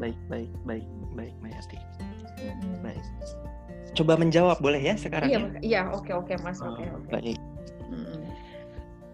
Baik 0.00 0.16
baik 0.32 0.50
baik 0.64 0.86
baik 1.14 1.34
Mayati 1.44 1.78
hmm. 2.40 2.80
baik. 2.80 3.04
Coba 3.92 4.14
menjawab 4.16 4.62
boleh 4.62 4.80
ya 4.80 4.94
sekarang 4.94 5.28
iya 5.28 5.38
ya? 5.38 5.50
iya 5.60 5.82
oke 5.90 6.10
oke 6.14 6.34
mas 6.40 6.62
oke 6.62 6.80
oh, 6.80 6.98
oke 7.00 7.08
baik. 7.12 7.38
Hmm. 7.90 8.22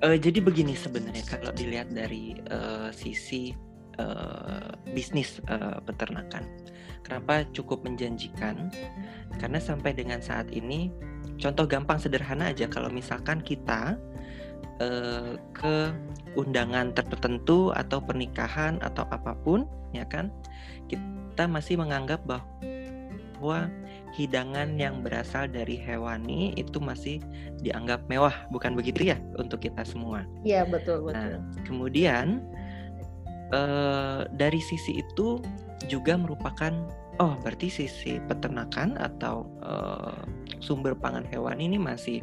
uh, 0.04 0.16
jadi 0.20 0.38
begini 0.44 0.76
sebenarnya 0.76 1.24
kalau 1.24 1.48
dilihat 1.56 1.88
dari 1.90 2.36
uh, 2.52 2.92
sisi 2.92 3.56
uh, 4.00 4.72
bisnis 4.92 5.38
uh, 5.48 5.78
peternakan 5.84 6.44
kenapa 7.04 7.46
cukup 7.52 7.84
menjanjikan 7.86 8.70
karena 9.38 9.58
sampai 9.60 9.94
dengan 9.94 10.18
saat 10.18 10.50
ini 10.50 10.90
contoh 11.36 11.68
gampang 11.68 12.00
sederhana 12.00 12.50
aja 12.50 12.66
kalau 12.66 12.88
misalkan 12.88 13.40
kita 13.44 13.94
uh, 14.80 15.36
ke 15.52 15.76
undangan 16.36 16.92
tertentu 16.92 17.72
atau 17.72 18.00
pernikahan 18.00 18.80
atau 18.80 19.04
apa 19.12 19.36
pun 19.44 19.68
ya 19.92 20.04
kan 20.08 20.32
kita 20.88 21.44
masih 21.48 21.76
menganggap 21.76 22.24
bahwa 22.24 23.68
hidangan 24.16 24.80
yang 24.80 25.04
berasal 25.04 25.44
dari 25.44 25.76
hewani 25.76 26.56
itu 26.56 26.80
masih 26.80 27.20
dianggap 27.60 28.08
mewah, 28.08 28.32
bukan 28.48 28.72
begitu 28.72 29.12
ya 29.12 29.20
untuk 29.36 29.60
kita 29.60 29.84
semua? 29.84 30.24
Iya 30.40 30.64
betul 30.64 31.04
betul. 31.04 31.12
Nah, 31.12 31.44
kemudian 31.68 32.40
eh, 33.52 34.20
dari 34.34 34.60
sisi 34.62 35.02
itu 35.02 35.42
juga 35.86 36.16
merupakan 36.16 36.72
oh 37.16 37.32
berarti 37.40 37.68
sisi 37.68 38.18
peternakan 38.26 38.96
atau 38.98 39.46
eh, 39.62 40.22
sumber 40.58 40.96
pangan 40.96 41.26
hewan 41.28 41.60
ini 41.60 41.76
masih 41.76 42.18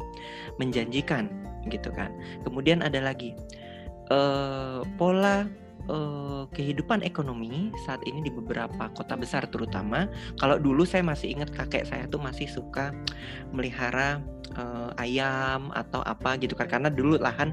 menjanjikan 0.58 1.30
gitu 1.70 1.88
kan. 1.94 2.12
Kemudian 2.42 2.84
ada 2.84 3.00
lagi 3.00 3.32
eh, 4.10 4.80
pola 5.00 5.48
uh, 5.88 6.44
kehidupan 6.52 7.04
ekonomi 7.04 7.72
saat 7.84 8.00
ini 8.08 8.24
di 8.24 8.32
beberapa 8.32 8.88
kota 8.92 9.16
besar 9.16 9.44
terutama 9.48 10.08
kalau 10.40 10.56
dulu 10.56 10.84
saya 10.88 11.04
masih 11.04 11.36
ingat 11.36 11.52
kakek 11.52 11.84
saya 11.84 12.08
tuh 12.08 12.20
masih 12.20 12.48
suka 12.48 12.92
melihara 13.52 14.20
uh, 14.56 14.92
ayam 15.00 15.68
atau 15.76 16.00
apa 16.04 16.36
gitu 16.40 16.56
kan 16.56 16.68
karena 16.68 16.88
dulu 16.88 17.20
lahan 17.20 17.52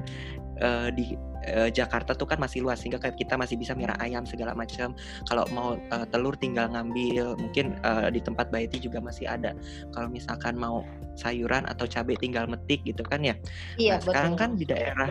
uh, 0.60 0.88
di 0.92 1.16
uh, 1.50 1.70
Jakarta 1.70 2.14
tuh 2.14 2.28
kan 2.28 2.38
masih 2.38 2.62
luas 2.62 2.82
sehingga 2.82 2.98
kita 3.02 3.34
masih 3.34 3.58
bisa 3.58 3.74
merah 3.74 3.96
ayam 3.98 4.22
segala 4.22 4.54
macam. 4.54 4.94
Kalau 5.26 5.44
mau 5.50 5.78
uh, 5.78 6.06
telur 6.10 6.34
tinggal 6.38 6.70
ngambil, 6.70 7.38
mungkin 7.38 7.78
uh, 7.82 8.08
di 8.10 8.22
tempat 8.22 8.50
Baiti 8.54 8.78
juga 8.78 9.02
masih 9.02 9.26
ada. 9.26 9.56
Kalau 9.94 10.08
misalkan 10.10 10.54
mau 10.58 10.86
sayuran 11.18 11.66
atau 11.68 11.84
cabai 11.84 12.16
tinggal 12.18 12.48
metik 12.48 12.82
gitu 12.86 13.02
kan 13.04 13.20
ya. 13.22 13.34
Iya, 13.76 13.98
nah, 13.98 14.04
sekarang 14.04 14.34
kan 14.38 14.50
di 14.56 14.64
daerah 14.64 15.10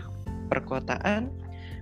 perkotaan 0.51 1.31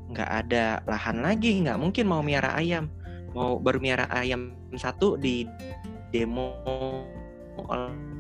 nggak 0.10 0.30
ada 0.46 0.82
lahan 0.90 1.22
lagi 1.22 1.62
nggak 1.62 1.78
mungkin 1.78 2.10
mau 2.10 2.26
miara 2.26 2.58
ayam 2.58 2.90
mau 3.38 3.62
bermiara 3.62 4.10
ayam 4.10 4.58
satu 4.74 5.18
di 5.22 5.46
demo 6.10 6.58
oleh 7.62 8.19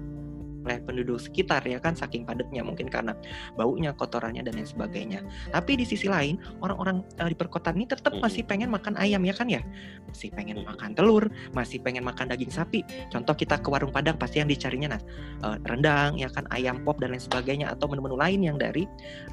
penduduk 0.77 1.17
sekitar 1.17 1.65
ya 1.65 1.81
kan 1.81 1.97
saking 1.97 2.27
padatnya 2.27 2.61
mungkin 2.61 2.85
karena 2.85 3.17
baunya 3.57 3.89
kotorannya 3.97 4.45
dan 4.45 4.53
lain 4.53 4.69
sebagainya. 4.69 5.25
Tapi 5.49 5.81
di 5.81 5.85
sisi 5.89 6.05
lain 6.05 6.37
orang-orang 6.61 7.01
uh, 7.17 7.29
di 7.29 7.33
perkotaan 7.33 7.81
ini 7.81 7.89
tetap 7.89 8.13
masih 8.21 8.45
pengen 8.45 8.69
makan 8.69 8.93
ayam 9.01 9.25
ya 9.25 9.33
kan 9.33 9.49
ya? 9.49 9.65
Masih 10.05 10.29
pengen 10.35 10.61
makan 10.61 10.93
telur 10.93 11.25
masih 11.57 11.81
pengen 11.81 12.05
makan 12.05 12.29
daging 12.29 12.53
sapi. 12.53 12.85
Contoh 13.09 13.33
kita 13.33 13.57
ke 13.57 13.67
warung 13.73 13.89
padang 13.89 14.19
pasti 14.21 14.37
yang 14.43 14.49
dicarinya 14.51 14.93
nah 14.93 15.01
uh, 15.47 15.57
rendang 15.65 16.19
ya 16.21 16.29
kan 16.29 16.45
ayam 16.53 16.85
pop 16.85 17.01
dan 17.01 17.15
lain 17.15 17.23
sebagainya 17.23 17.73
atau 17.73 17.89
menu-menu 17.89 18.19
lain 18.19 18.39
yang 18.45 18.57
dari 18.61 18.85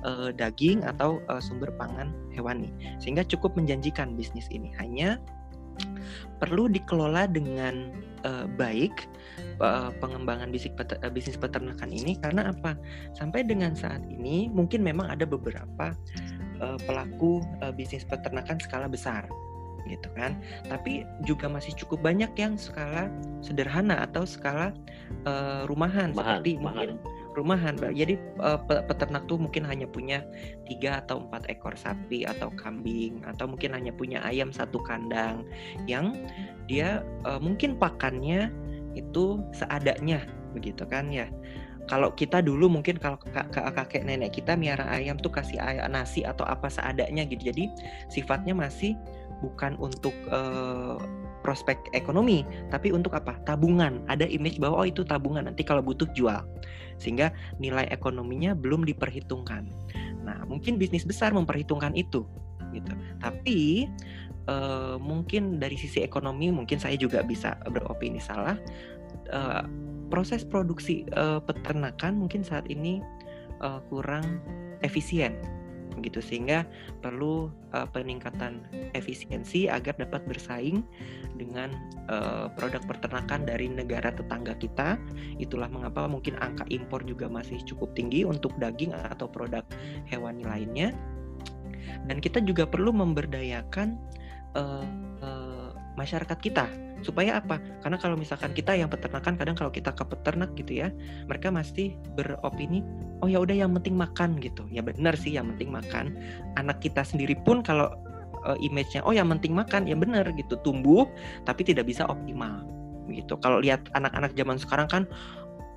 uh, 0.07 0.33
daging 0.33 0.87
atau 0.87 1.21
uh, 1.29 1.43
sumber 1.43 1.69
pangan 1.77 2.15
hewani 2.33 2.73
sehingga 3.03 3.27
cukup 3.27 3.53
menjanjikan 3.59 4.15
bisnis 4.17 4.49
ini. 4.49 4.73
Hanya 4.79 5.21
perlu 6.41 6.69
dikelola 6.69 7.29
dengan 7.29 7.93
uh, 8.25 8.47
baik 8.57 9.09
pengembangan 10.03 10.53
bisnis, 10.53 10.75
peter, 10.77 10.97
uh, 11.01 11.13
bisnis 11.13 11.39
peternakan 11.39 11.91
ini 11.93 12.19
karena 12.21 12.53
apa? 12.53 12.77
Sampai 13.17 13.45
dengan 13.45 13.73
saat 13.73 14.05
ini 14.09 14.53
mungkin 14.53 14.85
memang 14.85 15.09
ada 15.09 15.25
beberapa 15.25 15.97
uh, 16.61 16.79
pelaku 16.85 17.41
uh, 17.65 17.73
bisnis 17.73 18.05
peternakan 18.05 18.61
skala 18.61 18.87
besar 18.91 19.25
gitu 19.87 20.11
kan. 20.19 20.37
Tapi 20.67 21.07
juga 21.23 21.47
masih 21.47 21.73
cukup 21.79 22.03
banyak 22.03 22.33
yang 22.37 22.59
skala 22.59 23.09
sederhana 23.41 24.03
atau 24.03 24.27
skala 24.27 24.75
uh, 25.25 25.65
rumahan 25.71 26.13
mahan, 26.13 26.43
seperti 26.43 26.53
mahan. 26.59 26.99
mungkin 26.99 27.15
rumahan 27.37 27.77
jadi 27.93 28.17
uh, 28.41 28.57
peternak 28.65 29.29
tuh 29.29 29.37
mungkin 29.37 29.63
hanya 29.69 29.85
punya 29.85 30.25
tiga 30.65 31.05
atau 31.05 31.29
empat 31.29 31.53
ekor 31.53 31.77
sapi 31.77 32.25
atau 32.25 32.49
kambing 32.57 33.21
atau 33.29 33.45
mungkin 33.45 33.77
hanya 33.77 33.93
punya 33.93 34.25
ayam 34.25 34.49
satu 34.49 34.81
kandang 34.81 35.45
yang 35.85 36.17
dia 36.65 37.05
uh, 37.29 37.37
mungkin 37.37 37.77
pakannya 37.77 38.49
itu 38.97 39.45
seadanya 39.53 40.25
begitu 40.57 40.89
kan 40.89 41.13
ya. 41.13 41.29
Kalau 41.87 42.11
kita 42.19 42.43
dulu 42.43 42.67
mungkin 42.67 42.99
kalau 42.99 43.15
kakek 43.55 44.03
nenek 44.03 44.35
kita 44.35 44.59
miara 44.59 44.91
ayam 44.91 45.15
tuh 45.15 45.31
kasih 45.31 45.63
ayam 45.63 45.87
nasi 45.95 46.27
atau 46.27 46.43
apa 46.43 46.67
seadanya 46.67 47.23
gitu. 47.31 47.55
Jadi 47.55 47.71
sifatnya 48.11 48.59
masih 48.59 48.99
bukan 49.39 49.79
untuk 49.79 50.17
uh, 50.35 50.99
prospek 51.47 51.79
ekonomi 51.95 52.43
tapi 52.75 52.91
untuk 52.91 53.15
apa? 53.15 53.39
Tabungan. 53.47 54.03
Ada 54.11 54.27
image 54.27 54.59
bahwa 54.59 54.83
oh 54.83 54.89
itu 54.91 55.07
tabungan 55.07 55.47
nanti 55.47 55.63
kalau 55.63 55.79
butuh 55.79 56.11
jual. 56.11 56.43
Sehingga 56.99 57.31
nilai 57.63 57.87
ekonominya 57.95 58.59
belum 58.59 58.83
diperhitungkan. 58.83 59.71
Nah 60.27 60.43
mungkin 60.51 60.83
bisnis 60.83 61.07
besar 61.07 61.31
memperhitungkan 61.31 61.95
itu 61.95 62.27
gitu. 62.75 62.93
Tapi 63.23 63.87
uh, 64.49 64.97
mungkin 64.99 65.59
dari 65.63 65.77
sisi 65.79 66.03
ekonomi 66.03 66.51
mungkin 66.51 66.81
saya 66.81 66.99
juga 66.99 67.23
bisa 67.23 67.59
beropini 67.71 68.19
salah. 68.19 68.59
Uh, 69.31 69.67
proses 70.07 70.47
produksi 70.47 71.03
uh, 71.19 71.43
peternakan 71.43 72.15
mungkin 72.15 72.47
saat 72.47 72.71
ini 72.71 73.03
uh, 73.59 73.83
kurang 73.91 74.39
efisien 74.87 75.35
gitu. 76.05 76.21
Sehingga 76.21 76.69
perlu 77.01 77.49
uh, 77.73 77.89
peningkatan 77.89 78.65
efisiensi 78.93 79.69
agar 79.69 79.97
dapat 79.97 80.25
bersaing 80.29 80.85
dengan 81.37 81.73
uh, 82.09 82.53
produk 82.53 82.85
peternakan 82.85 83.49
dari 83.49 83.69
negara 83.69 84.13
tetangga 84.13 84.57
kita. 84.61 85.01
Itulah 85.41 85.69
mengapa 85.73 86.05
mungkin 86.09 86.37
angka 86.41 86.69
impor 86.69 87.05
juga 87.05 87.29
masih 87.29 87.61
cukup 87.65 87.93
tinggi 87.97 88.25
untuk 88.29 88.53
daging 88.61 88.93
atau 88.93 89.29
produk 89.29 89.65
hewani 90.09 90.45
lainnya. 90.45 90.93
Dan 92.07 92.23
kita 92.23 92.45
juga 92.45 92.69
perlu 92.69 92.95
memberdayakan 92.95 93.99
uh, 94.57 94.85
masyarakat 95.97 96.39
kita 96.41 96.69
supaya 97.01 97.41
apa? 97.41 97.61
Karena 97.81 97.97
kalau 97.97 98.17
misalkan 98.21 98.53
kita 98.53 98.77
yang 98.77 98.93
peternakan 98.93 99.37
kadang 99.37 99.57
kalau 99.57 99.73
kita 99.73 99.93
ke 99.93 100.05
peternak 100.05 100.53
gitu 100.57 100.85
ya, 100.85 100.89
mereka 101.25 101.49
masih 101.49 101.97
beropini, 102.17 102.85
oh 103.25 103.29
ya 103.29 103.41
udah 103.41 103.57
yang 103.57 103.73
penting 103.81 103.97
makan 103.97 104.37
gitu. 104.41 104.65
Ya 104.69 104.85
benar 104.85 105.17
sih 105.17 105.33
yang 105.37 105.49
penting 105.57 105.73
makan. 105.73 106.17
Anak 106.61 106.85
kita 106.85 107.01
sendiri 107.01 107.37
pun 107.49 107.65
kalau 107.65 107.93
uh, 108.45 108.57
image-nya 108.61 109.05
oh 109.09 109.13
yang 109.17 109.33
penting 109.33 109.57
makan, 109.57 109.89
ya 109.89 109.97
benar 109.97 110.29
gitu, 110.37 110.61
tumbuh 110.61 111.09
tapi 111.49 111.65
tidak 111.65 111.89
bisa 111.89 112.05
optimal 112.09 112.65
gitu. 113.09 113.41
Kalau 113.41 113.61
lihat 113.61 113.89
anak-anak 113.97 114.37
zaman 114.37 114.57
sekarang 114.61 114.89
kan 114.93 115.03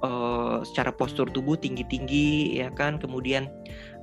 uh, 0.04 0.64
secara 0.68 0.92
postur 0.92 1.32
tubuh 1.32 1.56
tinggi-tinggi 1.56 2.60
ya 2.60 2.72
kan, 2.76 3.00
kemudian 3.00 3.48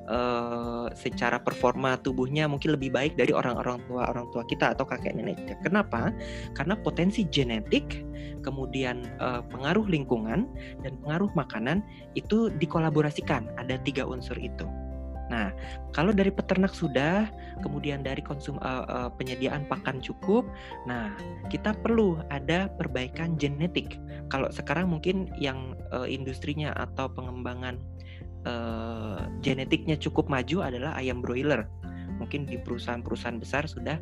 uh, 0.09 0.87
secara 0.95 1.39
performa 1.43 1.99
tubuhnya 2.01 2.47
mungkin 2.47 2.75
lebih 2.75 2.95
baik 2.95 3.19
dari 3.19 3.31
orang-orang 3.35 3.83
tua 3.87 4.09
orang 4.11 4.27
tua 4.33 4.43
kita 4.47 4.73
atau 4.75 4.87
kakek 4.87 5.15
nenek 5.15 5.37
kita. 5.45 5.55
Kenapa? 5.67 6.11
Karena 6.55 6.75
potensi 6.79 7.27
genetik, 7.29 8.03
kemudian 8.43 9.07
uh, 9.19 9.43
pengaruh 9.51 9.87
lingkungan 9.87 10.47
dan 10.83 10.93
pengaruh 11.05 11.31
makanan 11.35 11.83
itu 12.15 12.51
dikolaborasikan. 12.57 13.47
Ada 13.59 13.83
tiga 13.83 14.07
unsur 14.07 14.39
itu. 14.39 14.67
Nah, 15.27 15.51
kalau 15.91 16.15
dari 16.15 16.31
peternak 16.31 16.71
sudah, 16.71 17.27
kemudian 17.59 18.07
dari 18.07 18.23
konsum 18.23 18.63
uh, 18.63 18.87
uh, 18.87 19.11
penyediaan 19.11 19.67
pakan 19.67 19.99
cukup, 19.99 20.47
nah 20.87 21.11
kita 21.51 21.75
perlu 21.83 22.23
ada 22.31 22.71
perbaikan 22.79 23.35
genetik. 23.35 23.99
Kalau 24.31 24.47
sekarang 24.55 24.87
mungkin 24.87 25.35
yang 25.35 25.75
uh, 25.91 26.07
industrinya 26.07 26.71
atau 26.79 27.11
pengembangan 27.11 27.83
uh, 28.47 29.27
genetiknya 29.43 29.99
cukup 29.99 30.31
maju 30.31 30.65
adalah 30.65 30.95
ayam 30.97 31.21
broiler. 31.21 31.67
Mungkin 32.17 32.49
di 32.49 32.57
perusahaan-perusahaan 32.57 33.37
besar 33.37 33.69
sudah 33.69 34.01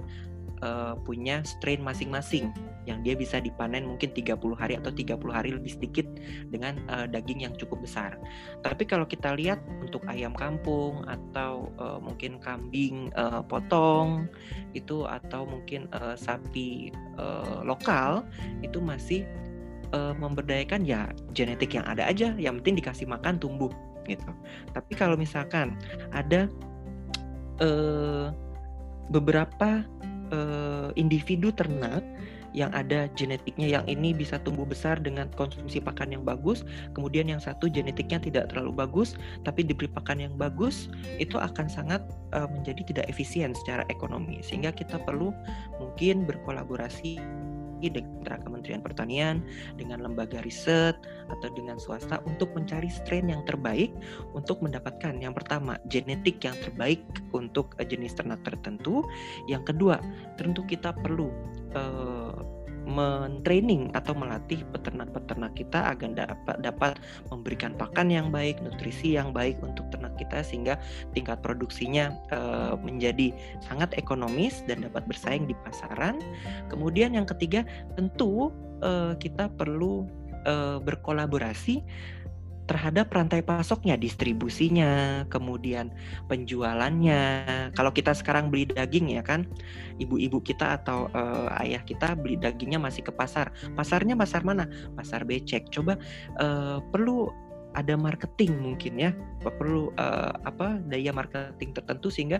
uh, 0.63 0.95
punya 1.03 1.43
strain 1.43 1.83
masing-masing 1.83 2.53
yang 2.85 3.01
dia 3.01 3.17
bisa 3.17 3.41
dipanen 3.41 3.89
mungkin 3.89 4.13
30 4.13 4.37
hari 4.61 4.77
atau 4.77 4.93
30 4.93 5.17
hari 5.33 5.51
lebih 5.57 5.73
sedikit 5.73 6.05
dengan 6.53 6.77
uh, 6.93 7.09
daging 7.09 7.49
yang 7.49 7.57
cukup 7.57 7.81
besar. 7.81 8.21
Tapi 8.61 8.85
kalau 8.85 9.09
kita 9.09 9.33
lihat 9.33 9.57
untuk 9.81 10.05
ayam 10.05 10.37
kampung 10.37 11.01
atau 11.09 11.73
uh, 11.81 11.97
mungkin 11.97 12.37
kambing 12.45 13.09
uh, 13.17 13.41
potong 13.41 14.29
itu 14.77 15.09
atau 15.09 15.49
mungkin 15.49 15.89
uh, 15.97 16.13
sapi 16.13 16.93
uh, 17.17 17.65
lokal 17.65 18.29
itu 18.61 18.85
masih 18.85 19.25
uh, 19.97 20.13
memberdayakan 20.21 20.85
ya 20.85 21.09
genetik 21.33 21.73
yang 21.73 21.89
ada 21.89 22.05
aja, 22.05 22.37
yang 22.37 22.61
penting 22.61 22.85
dikasih 22.85 23.09
makan 23.09 23.41
tumbuh 23.41 23.73
gitu. 24.09 24.31
Tapi 24.73 24.93
kalau 24.95 25.19
misalkan 25.19 25.77
ada 26.13 26.49
uh, 27.61 28.31
beberapa 29.13 29.85
uh, 30.33 30.91
individu 30.97 31.53
ternak 31.53 32.01
yang 32.55 32.71
ada 32.71 33.11
genetiknya 33.19 33.67
yang 33.67 33.85
ini 33.91 34.15
bisa 34.15 34.39
tumbuh 34.39 34.63
besar 34.63 35.03
dengan 35.03 35.27
konsumsi 35.35 35.83
pakan 35.83 36.15
yang 36.15 36.23
bagus, 36.23 36.63
kemudian 36.95 37.27
yang 37.27 37.43
satu 37.43 37.67
genetiknya 37.67 38.23
tidak 38.23 38.55
terlalu 38.55 38.71
bagus 38.71 39.19
tapi 39.43 39.67
diberi 39.67 39.91
pakan 39.91 40.23
yang 40.23 40.35
bagus, 40.39 40.87
itu 41.19 41.35
akan 41.35 41.67
sangat 41.67 42.01
uh, 42.31 42.47
menjadi 42.47 42.95
tidak 42.95 43.07
efisien 43.11 43.51
secara 43.59 43.83
ekonomi. 43.91 44.39
Sehingga 44.39 44.71
kita 44.71 45.03
perlu 45.03 45.35
mungkin 45.83 46.31
berkolaborasi 46.31 47.19
dengan 47.83 48.41
Kementerian 48.43 48.83
Pertanian, 48.85 49.43
dengan 49.77 50.05
lembaga 50.05 50.41
riset 50.45 50.95
atau 51.31 51.49
dengan 51.53 51.77
swasta 51.81 52.21
untuk 52.29 52.53
mencari 52.55 52.89
strain 52.89 53.29
yang 53.29 53.43
terbaik 53.45 53.91
untuk 54.37 54.61
mendapatkan 54.61 55.17
yang 55.19 55.33
pertama 55.33 55.81
genetik 55.89 56.41
yang 56.45 56.57
terbaik 56.63 57.01
untuk 57.35 57.75
jenis 57.83 58.15
ternak 58.15 58.41
tertentu. 58.45 59.03
Yang 59.51 59.75
kedua, 59.75 60.01
tentu 60.37 60.65
kita 60.65 60.95
perlu 60.95 61.29
uh, 61.77 62.64
mentraining 62.85 63.91
atau 63.97 64.13
melatih 64.13 64.61
peternak-peternak 64.71 65.57
kita 65.57 65.93
agar 65.93 66.13
dapat 66.15 66.57
dapat 66.61 66.93
memberikan 67.33 67.73
pakan 67.75 68.13
yang 68.13 68.29
baik, 68.29 68.61
nutrisi 68.61 69.17
yang 69.17 69.33
baik 69.33 69.59
untuk 69.65 69.89
ternak 69.91 70.15
kita 70.21 70.45
sehingga 70.45 70.77
tingkat 71.17 71.41
produksinya 71.41 72.13
uh, 72.31 72.77
menjadi 72.79 73.33
sangat 73.65 73.97
ekonomis 73.97 74.63
dan 74.69 74.85
dapat 74.85 75.05
bersaing 75.09 75.49
di 75.49 75.57
pasaran. 75.65 76.21
Kemudian 76.69 77.17
yang 77.17 77.27
ketiga 77.27 77.65
tentu 77.97 78.53
uh, 78.85 79.17
kita 79.17 79.49
perlu 79.57 80.05
uh, 80.45 80.79
berkolaborasi 80.81 81.83
terhadap 82.65 83.13
rantai 83.13 83.45
pasoknya, 83.45 83.95
distribusinya, 84.01 85.25
kemudian 85.29 85.93
penjualannya. 86.33 87.23
Kalau 87.77 87.93
kita 87.93 88.17
sekarang 88.17 88.49
beli 88.49 88.69
daging 88.73 89.13
ya 89.13 89.23
kan, 89.23 89.45
ibu-ibu 90.01 90.41
kita 90.41 90.81
atau 90.81 91.13
uh, 91.13 91.53
ayah 91.61 91.85
kita 91.85 92.17
beli 92.17 92.41
dagingnya 92.41 92.81
masih 92.81 93.05
ke 93.05 93.13
pasar. 93.13 93.53
Pasarnya 93.77 94.17
pasar 94.17 94.43
mana? 94.43 94.65
Pasar 94.97 95.29
becek. 95.29 95.69
Coba 95.69 96.01
uh, 96.41 96.81
perlu 96.89 97.29
ada 97.75 97.99
marketing 97.99 98.57
mungkin 98.63 98.97
ya. 98.99 99.11
Perlu 99.45 99.93
uh, 100.01 100.33
apa 100.47 100.81
daya 100.89 101.13
marketing 101.13 101.77
tertentu 101.77 102.09
sehingga 102.09 102.39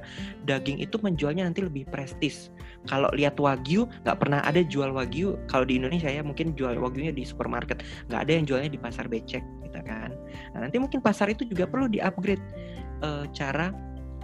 daging 0.49 0.81
itu 0.81 0.97
menjualnya 1.03 1.45
nanti 1.45 1.61
lebih 1.63 1.85
prestis. 1.91 2.49
Kalau 2.89 3.11
lihat 3.13 3.37
wagyu 3.37 3.85
nggak 4.07 4.19
pernah 4.19 4.41
ada 4.47 4.65
jual 4.65 4.95
wagyu. 4.95 5.37
Kalau 5.51 5.69
di 5.69 5.77
Indonesia 5.77 6.09
ya 6.09 6.25
mungkin 6.25 6.57
jual 6.57 6.79
wagyunya 6.81 7.13
di 7.13 7.27
supermarket. 7.27 7.85
Nggak 8.09 8.21
ada 8.25 8.33
yang 8.33 8.45
jualnya 8.49 8.71
di 8.73 8.81
pasar 8.81 9.07
becek 9.11 9.45
gitu 9.67 9.81
kan. 9.85 10.15
Nah 10.57 10.67
nanti 10.67 10.81
mungkin 10.81 11.05
pasar 11.05 11.29
itu 11.29 11.45
juga 11.45 11.69
perlu 11.69 11.91
di 11.91 12.01
upgrade 12.01 12.43
uh, 13.05 13.29
cara 13.37 13.75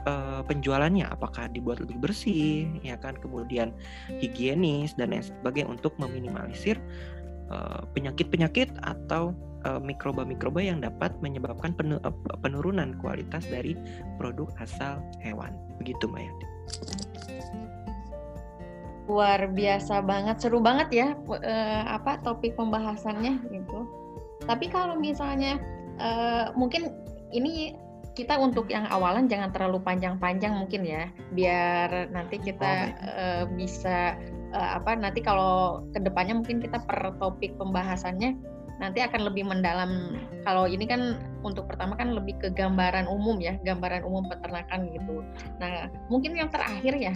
uh, 0.09 0.41
penjualannya. 0.47 1.05
Apakah 1.11 1.53
dibuat 1.53 1.83
lebih 1.85 2.01
bersih 2.01 2.71
ya 2.81 2.97
kan 2.97 3.19
kemudian 3.19 3.77
higienis 4.23 4.97
dan 4.97 5.13
lain 5.13 5.27
sebagainya 5.27 5.69
untuk 5.69 5.93
meminimalisir 6.01 6.81
penyakit-penyakit 7.99 8.71
uh, 8.79 8.95
atau 8.95 9.35
mikroba-mikroba 9.81 10.61
yang 10.65 10.81
dapat 10.81 11.13
menyebabkan 11.21 11.77
uh, 11.81 12.15
penurunan 12.41 12.97
kualitas 13.01 13.45
dari 13.49 13.77
produk 14.17 14.49
asal 14.61 15.01
hewan. 15.21 15.53
Begitu 15.81 16.09
Mbak 16.09 16.23
Yanti. 16.25 16.47
Luar 19.11 19.41
biasa 19.51 20.07
banget, 20.07 20.39
seru 20.39 20.63
banget 20.63 20.89
ya 20.95 21.09
uh, 21.19 21.83
apa 21.91 22.23
topik 22.23 22.55
pembahasannya 22.55 23.43
gitu. 23.51 23.89
Tapi 24.47 24.71
kalau 24.71 24.97
misalnya 24.97 25.59
uh, 25.99 26.55
mungkin 26.55 26.95
ini 27.35 27.75
kita 28.15 28.39
untuk 28.39 28.67
yang 28.71 28.87
awalan 28.91 29.31
jangan 29.31 29.55
terlalu 29.55 29.83
panjang-panjang 29.83 30.55
mungkin 30.55 30.83
ya, 30.83 31.11
biar 31.35 32.11
nanti 32.11 32.39
kita 32.39 32.73
uh, 33.03 33.45
bisa 33.55 34.15
uh, 34.55 34.71
apa 34.79 34.99
nanti 34.99 35.23
kalau 35.23 35.83
ke 35.95 35.99
depannya 36.03 36.39
mungkin 36.39 36.59
kita 36.63 36.83
per 36.85 37.15
topik 37.19 37.55
pembahasannya 37.59 38.39
nanti 38.81 39.05
akan 39.05 39.29
lebih 39.29 39.45
mendalam 39.45 40.17
kalau 40.49 40.65
ini 40.65 40.89
kan 40.89 41.21
untuk 41.45 41.69
pertama 41.69 41.95
kan 41.95 42.17
lebih 42.17 42.35
ke 42.41 42.49
gambaran 42.57 43.05
umum 43.07 43.37
ya 43.39 43.61
gambaran 43.63 44.03
umum 44.03 44.27
peternakan 44.33 44.89
gitu 44.97 45.21
nah 45.61 45.93
mungkin 46.09 46.33
yang 46.35 46.49
terakhir 46.49 46.97
ya 46.97 47.15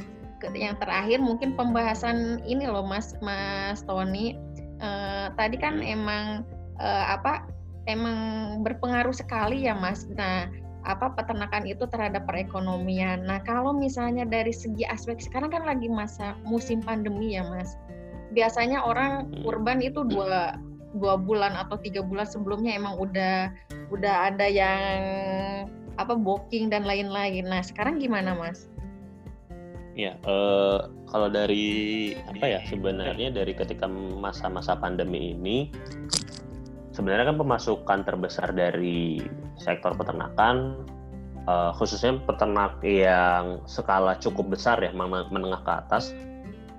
yang 0.53 0.77
terakhir 0.77 1.25
mungkin 1.25 1.57
pembahasan 1.57 2.45
ini 2.45 2.69
loh 2.69 2.85
mas 2.85 3.17
mas 3.25 3.81
Tony 3.89 4.37
uh, 4.85 5.33
tadi 5.41 5.57
kan 5.57 5.81
emang 5.81 6.45
uh, 6.77 7.05
apa 7.17 7.49
emang 7.89 8.61
berpengaruh 8.61 9.17
sekali 9.17 9.65
ya 9.65 9.73
mas 9.73 10.05
nah 10.13 10.53
apa 10.85 11.17
peternakan 11.17 11.65
itu 11.65 11.89
terhadap 11.89 12.29
perekonomian. 12.29 13.25
Nah, 13.25 13.41
kalau 13.41 13.73
misalnya 13.73 14.29
dari 14.29 14.53
segi 14.53 14.85
aspek 14.85 15.17
sekarang 15.17 15.49
kan 15.49 15.65
lagi 15.65 15.89
masa 15.89 16.37
musim 16.45 16.85
pandemi 16.85 17.41
ya, 17.41 17.43
Mas. 17.49 17.73
Biasanya 18.37 18.85
orang 18.85 19.33
hmm. 19.33 19.49
kurban 19.49 19.81
itu 19.81 20.05
dua 20.05 20.61
dua 20.95 21.19
bulan 21.19 21.59
atau 21.59 21.77
tiga 21.83 22.01
bulan 22.01 22.27
sebelumnya 22.27 22.75
emang 22.79 22.97
udah 22.99 23.51
udah 23.91 24.15
ada 24.33 24.47
yang 24.47 24.91
apa 25.99 26.15
booking 26.15 26.71
dan 26.71 26.87
lain-lain. 26.87 27.47
Nah 27.47 27.63
sekarang 27.63 27.99
gimana 28.03 28.35
mas? 28.35 28.71
Ya 29.95 30.19
uh, 30.27 30.91
kalau 31.07 31.31
dari 31.31 32.11
apa 32.27 32.59
ya 32.59 32.61
sebenarnya 32.67 33.31
dari 33.31 33.55
ketika 33.55 33.87
masa-masa 33.91 34.75
pandemi 34.75 35.35
ini 35.35 35.71
sebenarnya 36.91 37.31
kan 37.31 37.39
pemasukan 37.39 38.01
terbesar 38.03 38.51
dari 38.51 39.23
sektor 39.55 39.95
peternakan 39.95 40.83
uh, 41.47 41.71
khususnya 41.79 42.19
peternak 42.27 42.83
yang 42.83 43.63
skala 43.71 44.19
cukup 44.19 44.59
besar 44.59 44.83
ya 44.83 44.91
menengah 44.95 45.63
ke 45.63 45.73
atas 45.75 46.11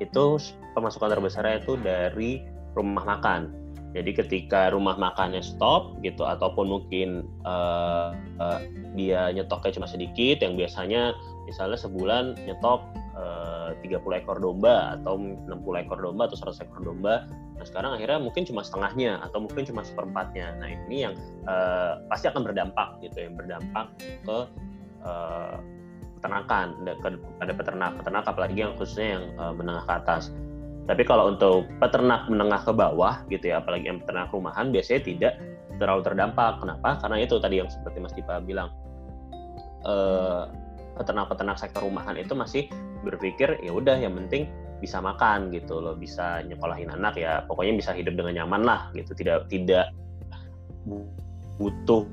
itu 0.04 0.40
pemasukan 0.76 1.16
terbesarnya 1.16 1.64
itu 1.64 1.80
dari 1.80 2.44
rumah 2.76 3.16
makan 3.16 3.65
jadi 3.96 4.12
ketika 4.12 4.76
rumah 4.76 5.00
makannya 5.00 5.40
stop 5.40 5.96
gitu 6.04 6.28
ataupun 6.28 6.68
mungkin 6.68 7.24
uh, 7.48 8.12
uh, 8.44 8.60
dia 8.92 9.32
nyetoknya 9.32 9.80
cuma 9.80 9.88
sedikit 9.88 10.44
yang 10.44 10.60
biasanya 10.60 11.16
misalnya 11.48 11.80
sebulan 11.80 12.36
nyetok 12.44 12.84
uh, 13.16 13.72
30 13.80 14.04
ekor 14.20 14.44
domba 14.44 15.00
atau 15.00 15.16
60 15.16 15.48
ekor 15.88 16.04
domba 16.04 16.28
atau 16.28 16.38
100 16.52 16.68
ekor 16.68 16.84
domba. 16.84 17.24
Nah 17.56 17.64
sekarang 17.64 17.96
akhirnya 17.96 18.20
mungkin 18.20 18.44
cuma 18.44 18.68
setengahnya 18.68 19.24
atau 19.24 19.48
mungkin 19.48 19.64
cuma 19.64 19.82
seperempatnya. 19.88 20.60
Nah 20.60 20.68
ini 20.68 21.08
yang 21.08 21.16
uh, 21.48 22.04
pasti 22.12 22.28
akan 22.28 22.44
berdampak 22.44 23.00
gitu 23.00 23.32
yang 23.32 23.40
berdampak 23.40 23.96
ke 24.28 24.38
uh, 25.08 25.56
peternakan 26.20 26.68
pada 27.40 27.54
peternak-peternak 27.54 28.26
apalagi 28.28 28.60
yang 28.60 28.74
khususnya 28.76 29.08
yang 29.22 29.24
uh, 29.40 29.54
menengah 29.56 29.88
ke 29.88 29.94
atas. 30.04 30.36
Tapi 30.86 31.02
kalau 31.02 31.34
untuk 31.34 31.66
peternak 31.82 32.30
menengah 32.30 32.62
ke 32.62 32.70
bawah 32.70 33.26
gitu 33.34 33.50
ya, 33.50 33.58
apalagi 33.58 33.90
yang 33.90 34.02
peternak 34.06 34.30
rumahan 34.30 34.70
biasanya 34.70 35.02
tidak 35.02 35.34
terlalu 35.82 36.02
terdampak. 36.06 36.62
Kenapa? 36.62 37.02
Karena 37.02 37.18
itu 37.26 37.36
tadi 37.42 37.58
yang 37.58 37.70
seperti 37.74 37.98
Mas 38.00 38.14
Dipa 38.14 38.38
bilang, 38.38 38.70
eh, 39.82 40.44
peternak-peternak 40.96 41.58
sektor 41.58 41.84
rumahan 41.84 42.16
itu 42.16 42.38
masih 42.38 42.70
berpikir 43.04 43.60
ya 43.62 43.72
udah 43.74 44.00
yang 44.00 44.16
penting 44.16 44.48
bisa 44.80 45.02
makan 45.02 45.50
gitu 45.52 45.82
loh, 45.82 45.98
bisa 45.98 46.46
nyekolahin 46.46 46.92
anak 46.94 47.18
ya, 47.18 47.44
pokoknya 47.50 47.80
bisa 47.80 47.92
hidup 47.96 48.16
dengan 48.16 48.44
nyaman 48.44 48.62
lah 48.64 48.82
gitu, 48.94 49.12
tidak 49.18 49.48
tidak 49.50 49.92
butuh 51.58 52.06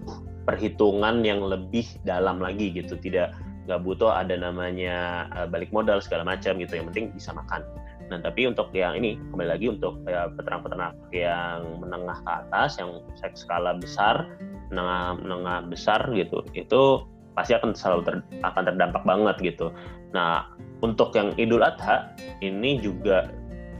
perhitungan 0.47 1.23
yang 1.23 1.43
lebih 1.43 1.87
dalam 2.03 2.39
lagi 2.39 2.71
gitu, 2.75 2.97
tidak 2.99 3.35
nggak 3.67 3.83
butuh 3.83 4.11
ada 4.11 4.35
namanya 4.35 5.27
uh, 5.39 5.47
balik 5.47 5.71
modal 5.71 6.03
segala 6.03 6.27
macam 6.27 6.59
gitu, 6.59 6.79
yang 6.79 6.87
penting 6.91 7.15
bisa 7.15 7.31
makan. 7.35 7.63
Nah, 8.12 8.20
tapi 8.20 8.44
untuk 8.44 8.68
yang 8.77 8.92
ini 8.92 9.16
kembali 9.33 9.48
lagi 9.57 9.72
untuk 9.72 10.05
ya, 10.05 10.29
peternak-peternak 10.37 10.92
yang 11.16 11.81
menengah 11.81 12.20
ke 12.20 12.31
atas, 12.44 12.77
yang 12.77 13.01
skala 13.33 13.81
besar, 13.81 14.29
menengah 14.68 15.16
menengah 15.16 15.59
besar 15.72 16.05
gitu, 16.12 16.44
itu 16.53 17.09
pasti 17.33 17.57
akan 17.57 17.72
selalu 17.72 18.03
ter, 18.05 18.14
akan 18.44 18.62
terdampak 18.68 19.01
banget 19.09 19.37
gitu. 19.40 19.72
Nah, 20.12 20.44
untuk 20.85 21.16
yang 21.16 21.33
Idul 21.40 21.64
Adha 21.64 22.12
ini 22.44 22.77
juga 22.85 23.33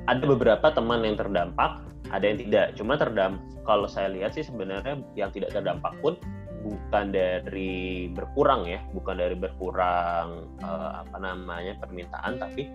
ada 0.09 0.25
beberapa 0.25 0.73
teman 0.73 1.05
yang 1.05 1.21
terdampak, 1.21 1.85
ada 2.09 2.25
yang 2.25 2.41
tidak. 2.41 2.73
Cuma 2.81 2.97
terdampak 2.97 3.45
kalau 3.69 3.85
saya 3.85 4.09
lihat 4.09 4.33
sih 4.33 4.49
sebenarnya 4.49 4.97
yang 5.13 5.29
tidak 5.29 5.53
terdampak 5.53 5.93
pun 6.01 6.17
bukan 6.65 7.13
dari 7.13 8.09
berkurang 8.17 8.65
ya, 8.65 8.81
bukan 8.97 9.19
dari 9.19 9.37
berkurang 9.37 10.49
uh, 10.65 11.05
apa 11.05 11.17
namanya 11.21 11.77
permintaan, 11.83 12.41
tapi 12.41 12.71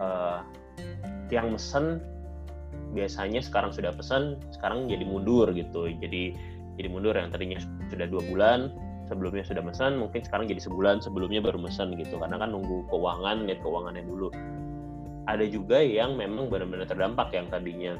uh, 0.00 0.42
yang 1.30 1.54
mesen 1.54 2.02
biasanya 2.90 3.38
sekarang 3.38 3.70
sudah 3.70 3.94
pesan 3.94 4.38
sekarang 4.50 4.90
jadi 4.90 5.06
mundur 5.06 5.50
gitu. 5.54 5.86
Jadi 5.90 6.34
jadi 6.78 6.88
mundur 6.90 7.14
yang 7.14 7.30
tadinya 7.30 7.58
sudah 7.90 8.06
dua 8.08 8.22
bulan 8.26 8.72
sebelumnya 9.10 9.42
sudah 9.42 9.62
pesan 9.66 9.98
mungkin 9.98 10.22
sekarang 10.22 10.46
jadi 10.46 10.62
sebulan 10.62 11.02
sebelumnya 11.02 11.42
baru 11.42 11.58
pesan 11.62 11.98
gitu. 11.98 12.18
Karena 12.18 12.38
kan 12.38 12.54
nunggu 12.54 12.86
keuangan 12.90 13.46
lihat 13.46 13.60
keuangannya 13.62 14.04
dulu. 14.06 14.28
Ada 15.26 15.46
juga 15.46 15.78
yang 15.82 16.18
memang 16.18 16.50
benar-benar 16.50 16.86
terdampak 16.86 17.30
yang 17.34 17.46
tadinya. 17.50 17.98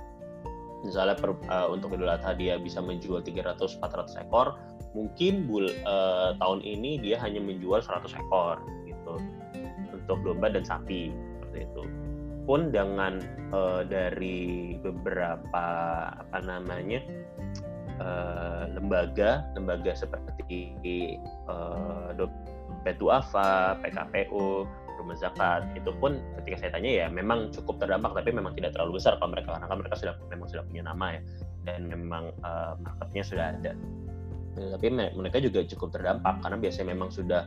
Misalnya 0.81 1.13
per, 1.13 1.37
uh, 1.53 1.69
untuk 1.69 1.93
Idul 1.93 2.09
Adha 2.09 2.33
dia 2.33 2.57
bisa 2.57 2.81
menjual 2.81 3.21
300-400 3.21 4.17
ekor, 4.25 4.57
mungkin 4.97 5.45
bul, 5.45 5.69
uh, 5.85 6.33
tahun 6.41 6.65
ini 6.65 7.05
dia 7.05 7.21
hanya 7.21 7.37
menjual 7.37 7.85
100 7.85 8.17
ekor 8.17 8.65
gitu. 8.89 9.15
Untuk 9.93 10.19
domba 10.25 10.49
dan 10.49 10.65
sapi 10.65 11.13
seperti 11.13 11.69
itu. 11.69 11.83
Pun 12.49 12.75
dengan 12.75 13.21
uh, 13.53 13.83
dari 13.87 14.75
beberapa 14.81 15.67
apa 16.11 16.39
namanya 16.43 17.01
uh, 18.01 18.65
lembaga 18.75 19.45
lembaga 19.55 19.93
seperti 19.95 20.75
uh, 21.47 22.11
Duafa, 22.97 23.77
PKPU, 23.85 24.65
rumah 25.01 25.17
zakat 25.17 25.65
itu 25.73 25.89
pun 25.97 26.21
ketika 26.41 26.67
saya 26.67 26.71
tanya 26.77 26.91
ya 27.05 27.07
memang 27.09 27.49
cukup 27.49 27.81
terdampak 27.81 28.13
tapi 28.13 28.37
memang 28.37 28.53
tidak 28.53 28.77
terlalu 28.77 29.01
besar 29.01 29.17
kalau 29.17 29.33
mereka 29.33 29.57
karena 29.57 29.77
mereka 29.81 29.95
sudah 29.97 30.15
memang 30.29 30.47
sudah 30.53 30.65
punya 30.69 30.83
nama 30.85 31.07
ya 31.17 31.21
dan 31.65 31.81
memang 31.89 32.25
uh, 32.45 32.77
marketnya 32.81 33.25
sudah 33.25 33.47
ada. 33.57 33.73
Tapi 34.51 34.87
mereka 34.93 35.39
juga 35.41 35.65
cukup 35.65 35.95
terdampak 35.95 36.43
karena 36.43 36.57
biasanya 36.59 36.89
memang 36.93 37.09
sudah 37.09 37.47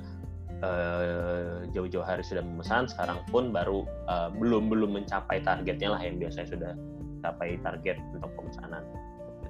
uh, 0.64 1.68
jauh-jauh 1.76 2.06
hari 2.06 2.24
sudah 2.24 2.42
memesan 2.42 2.88
sekarang 2.88 3.20
pun 3.28 3.52
baru 3.52 3.84
uh, 4.08 4.32
belum 4.32 4.72
belum 4.72 5.04
mencapai 5.04 5.44
targetnya 5.44 5.94
lah 5.94 6.02
yang 6.02 6.18
biasanya 6.18 6.48
sudah 6.48 6.72
mencapai 7.20 7.60
target 7.60 7.98
untuk 8.16 8.32
pemesanan. 8.40 8.84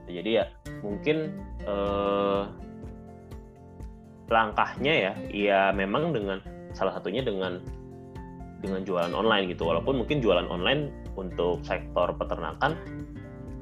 Jadi 0.10 0.30
ya 0.42 0.46
mungkin 0.84 1.32
uh, 1.64 2.50
langkahnya 4.28 4.94
ya 4.94 5.14
ya 5.30 5.62
memang 5.72 6.12
dengan 6.12 6.42
salah 6.74 6.98
satunya 6.98 7.22
dengan 7.22 7.62
dengan 8.60 8.82
jualan 8.84 9.14
online 9.14 9.52
gitu. 9.52 9.70
Walaupun 9.70 10.04
mungkin 10.04 10.20
jualan 10.20 10.48
online 10.50 10.90
untuk 11.20 11.62
sektor 11.64 12.12
peternakan 12.18 12.76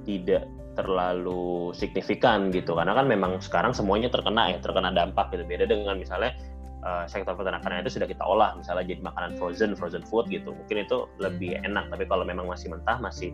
tidak 0.08 0.48
terlalu 0.76 1.76
signifikan 1.76 2.50
gitu. 2.54 2.74
Karena 2.78 2.96
kan 2.96 3.06
memang 3.06 3.38
sekarang 3.44 3.76
semuanya 3.76 4.08
terkena 4.08 4.56
ya 4.56 4.58
terkena 4.62 4.94
dampak 4.94 5.34
gitu. 5.36 5.44
Beda 5.46 5.68
dengan 5.68 6.00
misalnya 6.00 6.36
uh, 6.84 7.06
sektor 7.06 7.34
peternakan 7.38 7.82
itu 7.82 7.98
sudah 7.98 8.08
kita 8.10 8.24
olah 8.26 8.54
misalnya 8.58 8.86
jadi 8.86 9.02
makanan 9.02 9.38
frozen 9.38 9.74
frozen 9.78 10.04
food 10.06 10.28
gitu. 10.30 10.54
Mungkin 10.54 10.86
itu 10.86 11.08
lebih 11.22 11.58
enak 11.62 11.90
tapi 11.90 12.06
kalau 12.10 12.26
memang 12.26 12.50
masih 12.50 12.74
mentah 12.74 12.98
masih 12.98 13.34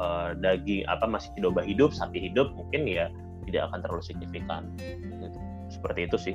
uh, 0.00 0.32
daging 0.40 0.84
apa 0.88 1.04
masih 1.08 1.30
domba 1.40 1.64
hidup 1.64 1.92
sapi 1.92 2.20
hidup 2.20 2.52
mungkin 2.56 2.88
ya 2.88 3.08
tidak 3.48 3.70
akan 3.72 3.78
terlalu 3.84 4.02
signifikan. 4.02 4.62
Gitu. 4.80 5.38
seperti 5.66 6.06
itu 6.06 6.16
sih. 6.30 6.34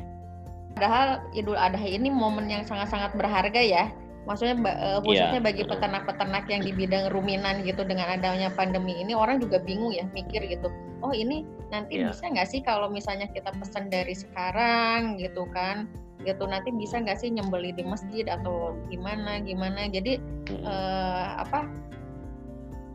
Padahal 0.76 1.24
Idul 1.32 1.56
Adha 1.56 1.88
ini 1.88 2.12
momen 2.12 2.52
yang 2.52 2.68
sangat-sangat 2.68 3.16
berharga 3.16 3.64
ya. 3.64 3.88
Maksudnya 4.28 4.60
uh, 4.60 5.00
khususnya 5.02 5.40
yeah. 5.40 5.48
bagi 5.48 5.64
peternak-peternak 5.66 6.46
yang 6.52 6.62
di 6.62 6.76
bidang 6.76 7.10
ruminan 7.16 7.64
gitu 7.64 7.82
dengan 7.88 8.12
adanya 8.12 8.54
pandemi 8.54 9.00
ini 9.00 9.16
orang 9.16 9.42
juga 9.42 9.64
bingung 9.64 9.96
ya 9.96 10.04
mikir 10.12 10.46
gitu. 10.52 10.68
Oh 11.02 11.16
ini 11.16 11.48
nanti 11.72 12.04
yeah. 12.04 12.12
bisa 12.12 12.28
nggak 12.30 12.48
sih 12.48 12.62
kalau 12.62 12.92
misalnya 12.92 13.26
kita 13.32 13.50
pesan 13.56 13.88
dari 13.88 14.14
sekarang 14.14 15.16
gitu 15.18 15.48
kan 15.56 15.90
gitu 16.24 16.44
nanti 16.46 16.70
bisa 16.74 17.02
nggak 17.02 17.20
sih 17.20 17.30
nyembeli 17.34 17.74
di 17.74 17.84
masjid 17.86 18.26
atau 18.30 18.78
gimana 18.90 19.42
gimana 19.42 19.90
jadi 19.90 20.22
hmm. 20.50 20.64
uh, 20.64 21.28
apa 21.42 21.68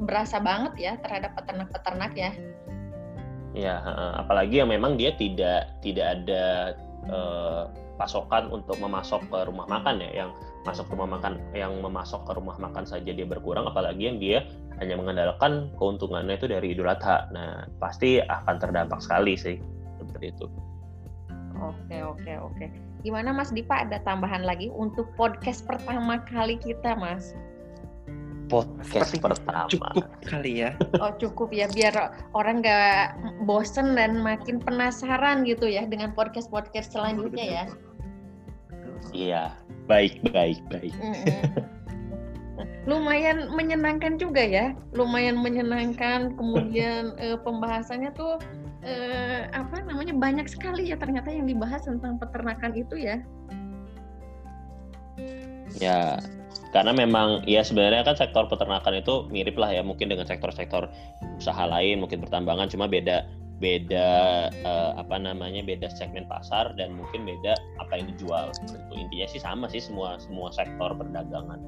berasa 0.02 0.38
banget 0.38 0.72
ya 0.76 0.92
terhadap 1.00 1.32
peternak-peternak 1.40 2.12
ya 2.14 2.32
ya 3.56 3.80
apalagi 4.20 4.60
yang 4.60 4.68
memang 4.68 5.00
dia 5.00 5.16
tidak 5.16 5.72
tidak 5.80 6.20
ada 6.20 6.76
uh, 7.08 7.64
pasokan 7.96 8.52
untuk 8.52 8.76
memasok 8.76 9.24
ke 9.32 9.38
rumah 9.48 9.64
makan 9.64 10.04
ya 10.04 10.24
yang 10.24 10.30
masuk 10.68 10.84
rumah 10.92 11.16
makan 11.16 11.40
yang 11.56 11.72
memasok 11.80 12.28
ke 12.28 12.32
rumah 12.36 12.60
makan 12.60 12.84
saja 12.84 13.08
dia 13.08 13.24
berkurang 13.24 13.64
apalagi 13.64 14.12
yang 14.12 14.18
dia 14.20 14.44
hanya 14.76 15.00
mengandalkan 15.00 15.72
keuntungannya 15.80 16.36
itu 16.36 16.46
dari 16.52 16.76
Idul 16.76 16.92
Adha. 16.92 17.32
Nah, 17.32 17.64
pasti 17.80 18.20
akan 18.20 18.56
terdampak 18.60 19.00
sekali 19.00 19.32
sih 19.32 19.56
seperti 19.96 20.36
itu. 20.36 20.46
Oke, 21.56 21.96
oke, 22.04 22.32
oke. 22.44 22.66
Gimana 23.04 23.34
Mas 23.34 23.52
Dipa 23.52 23.84
ada 23.84 24.00
tambahan 24.04 24.46
lagi 24.46 24.72
untuk 24.72 25.10
podcast 25.18 25.66
pertama 25.68 26.22
kali 26.24 26.56
kita, 26.56 26.96
Mas? 26.96 27.36
Podcast 28.46 29.10
Seperti 29.10 29.18
pertama. 29.18 29.66
Cukup 29.66 30.06
kali 30.22 30.62
ya. 30.62 30.70
Oh, 31.02 31.10
cukup 31.18 31.50
ya 31.50 31.66
biar 31.74 32.14
orang 32.32 32.62
nggak 32.62 33.18
bosen 33.42 33.98
dan 33.98 34.22
makin 34.22 34.62
penasaran 34.62 35.42
gitu 35.42 35.66
ya 35.66 35.82
dengan 35.82 36.14
podcast-podcast 36.14 36.94
selanjutnya 36.94 37.46
ya. 37.46 37.64
Iya, 39.10 39.42
baik, 39.90 40.22
baik, 40.30 40.62
baik. 40.70 40.94
Lumayan 42.86 43.50
menyenangkan 43.50 44.14
juga 44.14 44.46
ya, 44.46 44.66
lumayan 44.94 45.42
menyenangkan. 45.42 46.38
Kemudian 46.38 47.18
eh, 47.18 47.34
pembahasannya 47.42 48.14
tuh 48.14 48.38
eh, 48.84 49.48
apa 49.52 49.84
namanya 49.84 50.12
banyak 50.12 50.46
sekali 50.50 50.90
ya 50.90 50.96
ternyata 51.00 51.32
yang 51.32 51.48
dibahas 51.48 51.84
tentang 51.86 52.20
peternakan 52.20 52.72
itu 52.76 52.96
ya. 53.00 53.16
Ya, 55.76 56.20
karena 56.72 56.92
memang 56.92 57.44
ya 57.44 57.60
sebenarnya 57.64 58.04
kan 58.04 58.16
sektor 58.16 58.48
peternakan 58.48 59.00
itu 59.00 59.28
mirip 59.32 59.56
lah 59.56 59.72
ya 59.72 59.80
mungkin 59.84 60.12
dengan 60.12 60.24
sektor-sektor 60.28 60.88
usaha 61.36 61.64
lain 61.68 62.04
mungkin 62.04 62.20
pertambangan 62.20 62.68
cuma 62.72 62.88
beda 62.88 63.28
beda 63.56 64.08
uh, 64.68 64.92
apa 65.00 65.16
namanya 65.16 65.64
beda 65.64 65.88
segmen 65.88 66.28
pasar 66.28 66.76
dan 66.76 66.92
mungkin 66.92 67.24
beda 67.24 67.56
apa 67.80 67.92
yang 67.96 68.12
dijual. 68.12 68.52
Itu 68.68 68.92
intinya 68.92 69.26
sih 69.28 69.40
sama 69.40 69.64
sih 69.72 69.80
semua 69.80 70.20
semua 70.20 70.52
sektor 70.52 70.92
perdagangan. 70.92 71.60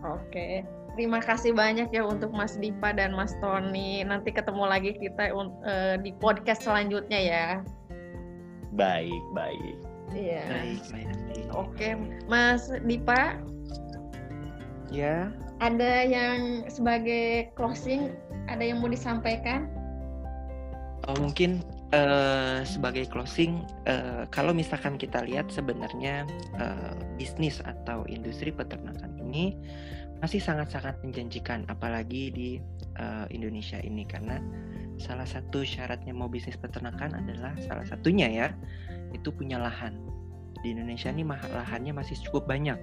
Oke 0.00 0.64
terima 0.96 1.20
kasih 1.20 1.52
banyak 1.52 1.92
ya 1.92 2.02
untuk 2.02 2.32
Mas 2.32 2.56
Dipa 2.56 2.96
dan 2.96 3.12
Mas 3.12 3.36
Tony. 3.38 4.02
Nanti 4.02 4.32
ketemu 4.32 4.64
lagi 4.64 4.96
kita 4.96 5.30
uh, 5.36 5.94
di 6.00 6.10
podcast 6.16 6.64
selanjutnya 6.64 7.20
ya. 7.20 7.46
Baik 8.72 9.22
baik. 9.36 9.76
Iya. 10.16 10.42
Baik, 10.48 10.82
baik, 10.90 11.48
oke 11.52 11.88
Mas 12.26 12.72
Dipa? 12.88 13.36
Ya. 14.88 15.30
Ada 15.60 16.04
yang 16.08 16.64
sebagai 16.68 17.52
closing 17.56 18.16
ada 18.48 18.64
yang 18.64 18.80
mau 18.80 18.88
disampaikan? 18.88 19.68
Uh, 21.06 21.16
mungkin 21.20 21.60
uh, 21.94 22.60
sebagai 22.66 23.06
closing, 23.06 23.62
uh, 23.86 24.24
kalau 24.32 24.50
misalkan 24.56 24.98
kita 24.98 25.22
lihat 25.22 25.50
sebenarnya 25.52 26.26
uh, 26.58 26.96
bisnis 27.20 27.62
atau 27.62 28.02
industri 28.10 28.50
peternakan 28.50 29.14
ini 29.22 29.54
masih 30.24 30.40
sangat-sangat 30.40 30.96
menjanjikan, 31.04 31.68
apalagi 31.68 32.32
di 32.32 32.48
uh, 32.96 33.28
Indonesia 33.28 33.76
ini. 33.84 34.08
Karena 34.08 34.40
salah 34.96 35.28
satu 35.28 35.60
syaratnya 35.60 36.16
mau 36.16 36.26
bisnis 36.26 36.56
peternakan 36.56 37.20
adalah 37.20 37.52
salah 37.60 37.84
satunya 37.84 38.26
ya 38.32 38.48
itu 39.12 39.28
punya 39.28 39.60
lahan. 39.60 40.00
Di 40.64 40.72
Indonesia 40.72 41.12
ini 41.12 41.22
lahannya 41.28 41.92
masih 41.92 42.16
cukup 42.26 42.48
banyak. 42.48 42.80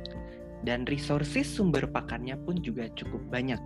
Dan 0.63 0.87
resources 0.87 1.43
sumber 1.43 1.83
pakannya 1.91 2.39
pun 2.39 2.55
juga 2.63 2.87
cukup 2.95 3.19
banyak 3.27 3.59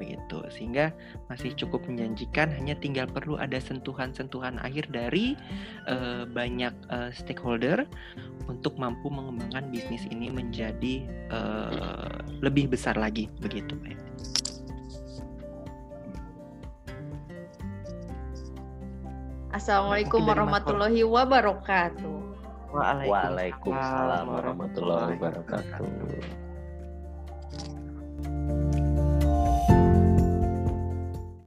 begitu 0.00 0.40
sehingga 0.48 0.96
masih 1.28 1.52
cukup 1.52 1.84
menjanjikan 1.84 2.48
hanya 2.56 2.72
tinggal 2.80 3.04
perlu 3.04 3.36
ada 3.36 3.60
sentuhan-sentuhan 3.60 4.56
akhir 4.64 4.88
dari 4.88 5.36
uh, 5.84 6.24
banyak 6.24 6.72
uh, 6.88 7.12
stakeholder 7.12 7.84
untuk 8.48 8.80
mampu 8.80 9.12
mengembangkan 9.12 9.68
bisnis 9.68 10.08
ini 10.08 10.32
menjadi 10.32 11.04
uh, 11.28 12.24
lebih 12.40 12.72
besar 12.72 12.96
lagi 12.96 13.28
begitu 13.44 13.76
Pak. 13.76 14.00
Assalamualaikum 19.50 20.24
warahmatullahi 20.24 21.04
wabarakatuh. 21.04 22.16
Waalaikumsalam 22.70 24.24
warahmatullahi 24.30 25.18
wabarakatuh. 25.18 25.90